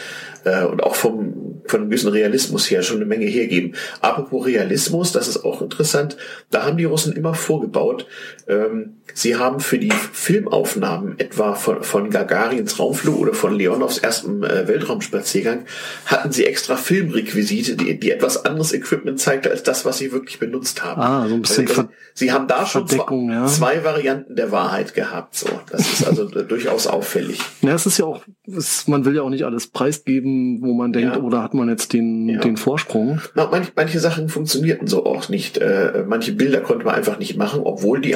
[0.46, 3.76] äh, und auch vom, von einem gewissen Realismus her schon eine Menge hergeben.
[4.02, 6.16] Apropos Realismus, das ist auch interessant,
[6.52, 8.08] da haben die Russen immer vorgebaut,
[8.48, 14.44] ähm, sie haben für die Filmaufnahmen etwa von, von Gagarins Raumflug oder von Leonovs ersten
[14.44, 15.66] äh, Weltraumspaziergang,
[16.06, 20.40] hatten sie extra Filmrequisite, die, die etwas anderes Equipment zeigte als das, was sie wirklich
[20.40, 21.02] benutzt haben.
[21.02, 23.46] Ah, so ein bisschen also, Sie haben da schon zwei, ja.
[23.46, 25.36] zwei Varianten der Wahrheit gehabt.
[25.36, 27.42] So, das ist also durchaus auffällig.
[27.62, 30.94] Ja, es ist ja auch, es, man will ja auch nicht alles preisgeben wo man
[30.94, 31.22] denkt, ja.
[31.22, 32.40] oder hat man jetzt den, ja.
[32.40, 33.20] den Vorsprung?
[33.34, 35.58] Na, manch, manche Sachen funktionierten so auch nicht.
[35.58, 38.16] Äh, manche Bilder konnte man einfach nicht machen, obwohl die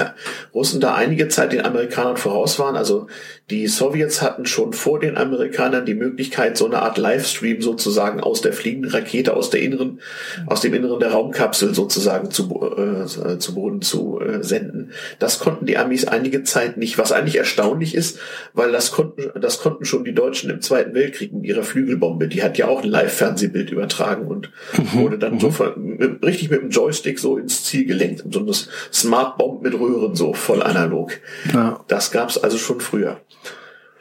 [0.54, 2.76] Russen da einige Zeit den Amerikanern voraus waren.
[2.76, 3.08] Also
[3.50, 8.42] die Sowjets hatten schon vor den Amerikanern die Möglichkeit, so eine Art Livestream sozusagen aus
[8.42, 10.00] der fliegenden Rakete, aus der inneren,
[10.46, 12.44] aus dem Inneren der Raumkapsel sozusagen zu,
[12.78, 14.92] äh, zu Boden zu äh, senden.
[15.20, 18.20] Das konnten die Amis einige Zeit nicht, was eigentlich erstaunlich ist,
[18.54, 22.28] weil das konnten, das konnten schon die Deutschen im Zweiten Weltkrieg mit ihrer Flügelbombe Atombombe,
[22.28, 25.00] die hat ja auch ein Live-Fernsehbild übertragen und mhm.
[25.00, 25.40] wurde dann mhm.
[25.40, 28.24] so mit, richtig mit dem Joystick so ins Ziel gelenkt.
[28.32, 31.20] So eine Smart Bomb mit Röhren so voll analog.
[31.54, 31.80] Ja.
[31.88, 33.20] Das gab's also schon früher.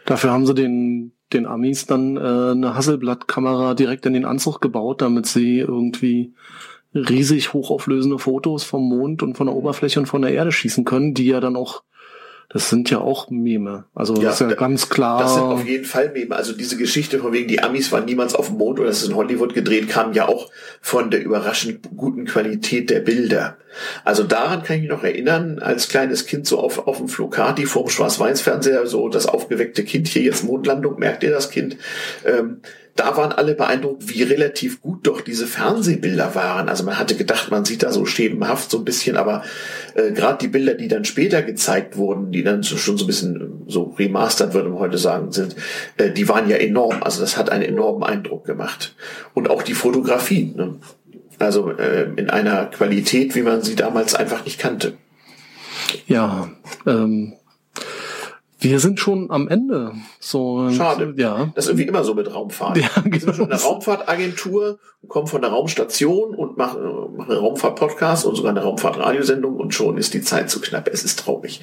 [0.07, 5.03] Dafür haben sie den den Amis dann äh, eine Hasselblatt-Kamera direkt in den Anzug gebaut,
[5.03, 6.33] damit sie irgendwie
[6.95, 11.13] riesig hochauflösende Fotos vom Mond und von der Oberfläche und von der Erde schießen können,
[11.13, 11.83] die ja dann auch
[12.51, 13.84] das sind ja auch Meme.
[13.94, 15.20] Also ja, das ist ja ganz klar.
[15.20, 16.34] Das sind auf jeden Fall Meme.
[16.34, 19.11] Also diese Geschichte von wegen, die Amis waren niemals auf dem Mond oder es ist
[19.11, 23.59] in Hollywood gedreht, kam ja auch von der überraschend guten Qualität der Bilder.
[24.03, 27.66] Also daran kann ich mich noch erinnern, als kleines Kind so auf, auf dem Flokati
[27.66, 31.76] vorm Schwarz-Weiß-Fernseher, so das aufgeweckte Kind hier jetzt Mondlandung, merkt ihr das Kind?
[32.24, 32.62] Ähm,
[32.99, 36.68] da waren alle beeindruckt, wie relativ gut doch diese Fernsehbilder waren.
[36.68, 39.42] Also man hatte gedacht, man sieht da so schemenhaft so ein bisschen, aber
[39.94, 43.07] äh, gerade die Bilder, die dann später gezeigt wurden, die dann so, schon so ein
[43.07, 45.55] bisschen so remastered, würde man heute sagen, sind,
[45.96, 47.03] äh, die waren ja enorm.
[47.03, 48.94] Also das hat einen enormen Eindruck gemacht.
[49.32, 50.53] Und auch die Fotografie.
[50.57, 50.76] Ne?
[51.38, 54.94] Also äh, in einer Qualität, wie man sie damals einfach nicht kannte.
[56.09, 56.51] Ja,
[56.84, 57.34] ähm,
[58.61, 59.93] wir sind schon am Ende.
[60.19, 61.15] So, Schade.
[61.17, 61.51] Ja.
[61.55, 62.77] Das ist irgendwie immer so mit Raumfahrt.
[62.77, 63.13] Ja, genau.
[63.13, 66.81] Wir sind schon in der Raumfahrtagentur, kommen von der Raumstation und machen,
[67.17, 70.89] machen einen Raumfahrt-Podcast und sogar eine Raumfahrt-Radiosendung und schon ist die Zeit zu knapp.
[70.93, 71.61] Es ist traurig.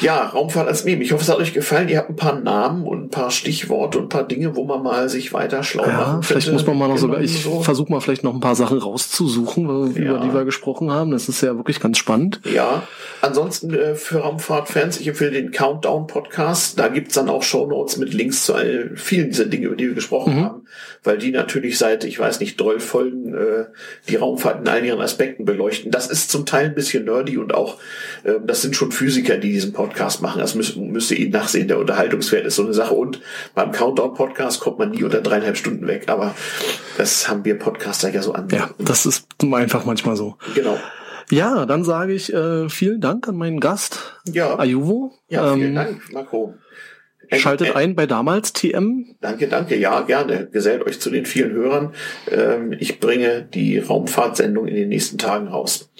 [0.00, 1.02] Ja, Raumfahrt als Meme.
[1.02, 1.88] Ich hoffe, es hat euch gefallen.
[1.88, 4.82] Ihr habt ein paar Namen und ein paar Stichworte und ein paar Dinge, wo man
[4.82, 7.60] mal sich weiter schlau ja, machen Vielleicht muss man mal noch sogar, ich so.
[7.60, 10.02] versuche mal vielleicht noch ein paar Sachen rauszusuchen, ja.
[10.02, 11.10] über die wir gesprochen haben.
[11.10, 12.40] Das ist ja wirklich ganz spannend.
[12.44, 12.82] Ja.
[13.20, 15.50] Ansonsten äh, für Raumfahrt-Fans, ich empfehle den
[16.06, 16.78] Countdown-Podcast.
[16.78, 19.94] Da gibt's dann auch Shownotes mit Links zu all, vielen dieser Dinge, über die wir
[19.94, 20.44] gesprochen mhm.
[20.44, 20.66] haben.
[21.02, 23.66] Weil die natürlich seit, ich weiß nicht, 12 Folgen äh,
[24.08, 25.90] die Raumfahrt in all ihren Aspekten beleuchten.
[25.90, 27.78] Das ist zum Teil ein bisschen nerdy und auch,
[28.24, 30.40] äh, das sind schon Physiker, die diesen Podcast Podcast machen.
[30.40, 31.68] Das müsste, müsste ihn nachsehen.
[31.68, 32.94] Der Unterhaltungswert ist so eine Sache.
[32.94, 33.20] Und
[33.54, 36.04] beim Countdown-Podcast kommt man nie unter dreieinhalb Stunden weg.
[36.08, 36.34] Aber
[36.98, 38.48] das haben wir Podcaster ja so an.
[38.50, 40.36] Ja, das ist einfach manchmal so.
[40.54, 40.78] Genau.
[41.30, 44.58] Ja, dann sage ich äh, vielen Dank an meinen Gast, ja.
[44.58, 45.12] Ayuvo.
[45.28, 46.54] Ja, vielen ähm, Dank, Marco.
[47.32, 49.16] Schaltet ein bei damals TM.
[49.20, 49.76] Danke, danke.
[49.76, 50.48] Ja, gerne.
[50.50, 51.92] Gesellt euch zu den vielen Hörern.
[52.30, 55.90] Ähm, ich bringe die Raumfahrtsendung in den nächsten Tagen raus.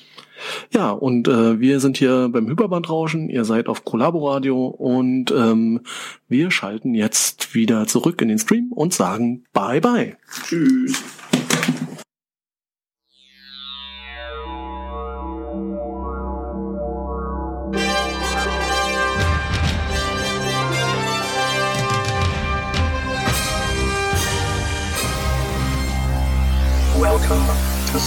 [0.70, 5.81] Ja, und äh, wir sind hier beim Hyperbandrauschen, ihr seid auf Collaboradio und ähm,
[6.29, 10.16] wir schalten jetzt wieder zurück in den Stream und sagen Bye bye.
[10.45, 11.03] Tschüss.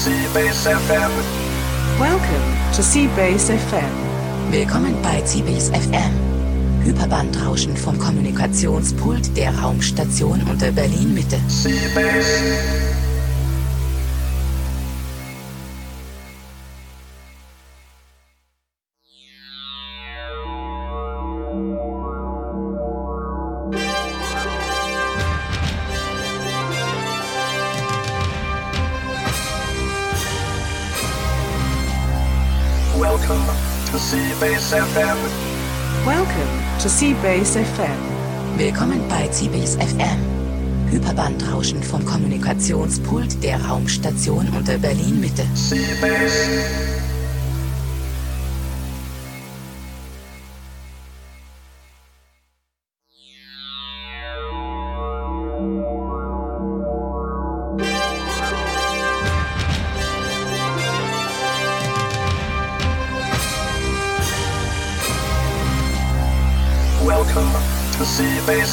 [0.09, 1.11] Seabase FM.
[1.99, 4.51] Welcome to Seabase FM.
[4.51, 6.83] Willkommen bei Seabase FM.
[6.83, 11.37] Hyperbandrauschen vom Kommunikationspult der Raumstation unter Berlin Mitte.
[11.47, 12.98] Seabase.
[34.71, 35.17] FM.
[36.05, 38.57] Welcome to Seabase FM.
[38.57, 40.19] Willkommen bei Seabase FM.
[40.91, 45.43] Hyperbandrauschen vom Kommunikationspult der Raumstation unter Berlin Mitte.
[45.55, 46.98] Seabase.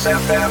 [0.07, 0.51] FM.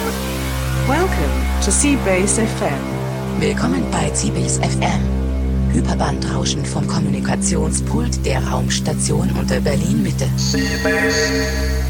[0.86, 1.32] Welcome
[1.64, 3.40] to Seabase FM.
[3.40, 5.72] Willkommen bei CBase FM.
[5.72, 10.28] Hyperbandrauschen vom Kommunikationspult der Raumstation unter Berlin Mitte.
[10.36, 11.85] Seabase.